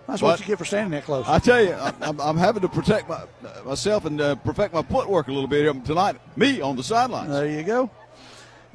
[0.08, 1.26] That's But- what you get for standing that close.
[1.28, 3.24] I tell you, I- I'm, I'm having to protect my,
[3.66, 6.16] myself and uh, perfect my footwork a little bit here tonight.
[6.38, 7.30] Me on the sidelines.
[7.30, 7.90] There you go.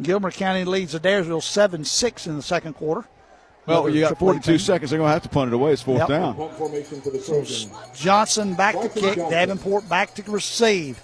[0.01, 3.07] Gilmer County leads the Daresville 7 6 in the second quarter.
[3.67, 4.59] Well, Another you got 42 team.
[4.59, 4.91] seconds.
[4.91, 5.73] They're going to have to punt it away.
[5.73, 6.09] It's fourth Yep.
[6.09, 6.35] down.
[6.35, 7.69] Punt formation for the Trojans.
[7.95, 9.17] Johnson back to kick.
[9.17, 11.01] Davenport back to receive.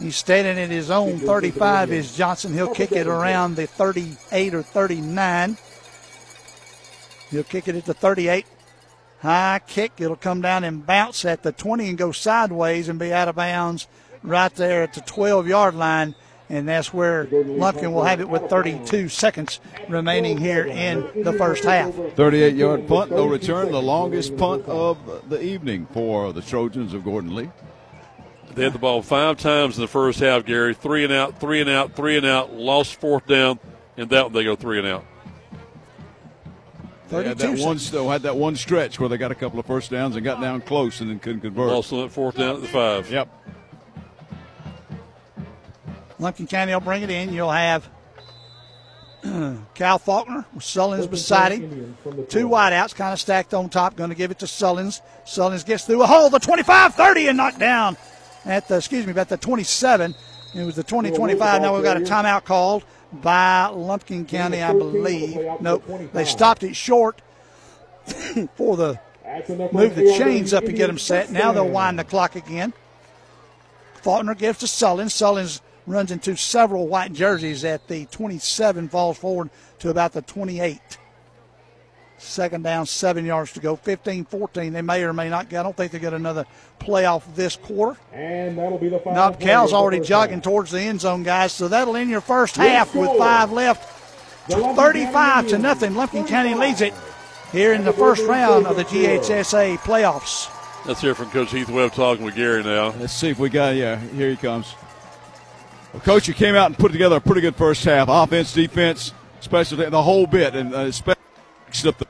[0.00, 2.52] He's standing at his own 35 is Johnson.
[2.54, 5.56] He'll kick it around the 38 or 39.
[7.30, 8.46] He'll kick it at the 38.
[9.20, 9.92] High kick.
[9.98, 13.36] It'll come down and bounce at the 20 and go sideways and be out of
[13.36, 13.86] bounds
[14.24, 16.16] right there at the 12 yard line.
[16.52, 19.58] And that's where Lumpkin will have it with 32 seconds
[19.88, 21.94] remaining here in the first half.
[22.14, 23.72] 38 yard punt, no return.
[23.72, 27.48] The longest punt of the evening for the Trojans of Gordon Lee.
[28.54, 30.74] They had the ball five times in the first half, Gary.
[30.74, 32.52] Three and out, three and out, three and out.
[32.52, 33.58] Lost fourth down,
[33.96, 35.06] and that one they go three and out.
[37.08, 39.64] They had that one still had that one stretch where they got a couple of
[39.64, 41.68] first downs and got down close and then couldn't convert.
[41.68, 43.10] Lost on that fourth down at the five.
[43.10, 43.38] Yep.
[46.22, 47.32] Lumpkin County will bring it in.
[47.32, 47.88] You'll have
[49.74, 51.96] Cal Faulkner with Sullins beside him.
[52.28, 53.96] Two wideouts kind of stacked on top.
[53.96, 55.00] Going to give it to Sullins.
[55.26, 57.96] Sullins gets through a hole, the 25 30 and knocked down
[58.44, 60.14] at the, excuse me, about the 27.
[60.54, 61.62] It was the 20 25.
[61.62, 65.38] Now we've got a timeout called by Lumpkin County, I believe.
[65.60, 65.84] Nope.
[66.12, 67.20] They stopped it short
[68.54, 69.00] for the
[69.72, 71.30] move the chains up and get them set.
[71.30, 72.72] Now they'll wind the clock again.
[74.02, 75.12] Faulkner gives to Sullins.
[75.12, 79.50] Sullins runs into several white jerseys at the 27, falls forward
[79.80, 80.80] to about the 28.
[82.18, 83.74] Second down, seven yards to go.
[83.74, 84.72] 15 14.
[84.72, 85.60] They may or may not get.
[85.60, 86.46] I don't think they get another
[86.78, 87.98] playoff this quarter.
[88.12, 89.30] And that'll be the final.
[89.30, 90.44] Now, Cal's already jogging half.
[90.44, 91.52] towards the end zone, guys.
[91.52, 94.48] So that'll end your first Your half with five left.
[94.48, 95.94] The 35 County to nothing.
[95.94, 96.94] Lumpkin County leads it
[97.50, 100.48] here in the first round of the GHSA playoffs.
[100.86, 102.90] Let's hear from Coach Heath Webb talking with Gary now.
[102.98, 103.74] Let's see if we got.
[103.74, 104.74] Yeah, here he comes.
[105.92, 108.08] Well, Coach, you came out and put together a pretty good first half.
[108.08, 111.22] Offense, defense, special the whole bit, and uh, especially
[111.86, 112.06] up the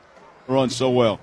[0.46, 1.18] run so well.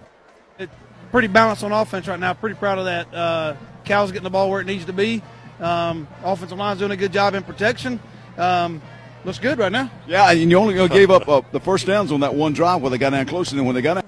[1.11, 2.33] pretty balanced on offense right now.
[2.33, 3.13] Pretty proud of that.
[3.13, 3.55] Uh,
[3.85, 5.21] Cal's getting the ball where it needs to be.
[5.61, 7.99] Um, offensive line's doing a good job in protection.
[8.37, 8.81] Um,
[9.23, 9.89] looks good right now.
[10.07, 12.91] Yeah, and you only gave up uh, the first downs on that one drive where
[12.91, 14.05] they got down close, and then when they got out.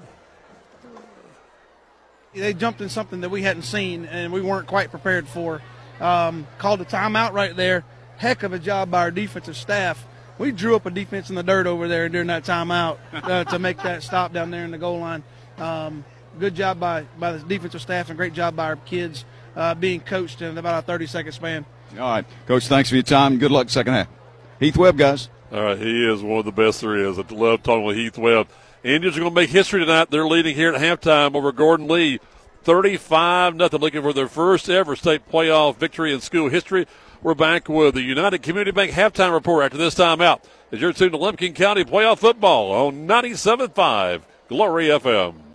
[2.34, 5.60] They jumped in something that we hadn't seen and we weren't quite prepared for.
[6.00, 7.84] Um, called a timeout right there.
[8.16, 10.06] Heck of a job by our defensive staff.
[10.38, 13.58] We drew up a defense in the dirt over there during that timeout uh, to
[13.58, 15.22] make that stop down there in the goal line.
[15.58, 16.04] Um,
[16.38, 19.24] good job by, by the defensive staff and great job by our kids
[19.56, 21.66] uh, being coached in about a 30 second span.
[21.92, 23.38] All right, Coach, thanks for your time.
[23.38, 24.08] Good luck second half.
[24.58, 25.28] Heath Webb, guys.
[25.52, 27.18] All right, he is one of the best there is.
[27.18, 28.48] I love talking with Heath Webb.
[28.82, 30.10] Indians are going to make history tonight.
[30.10, 32.20] They're leading here at halftime over Gordon Lee,
[32.62, 33.80] 35 nothing.
[33.80, 36.86] Looking for their first ever state playoff victory in school history.
[37.22, 40.40] We're back with the United Community Bank halftime report after this timeout.
[40.72, 45.42] As you're tuned to Lumpkin County playoff football on 97.5 Glory FM.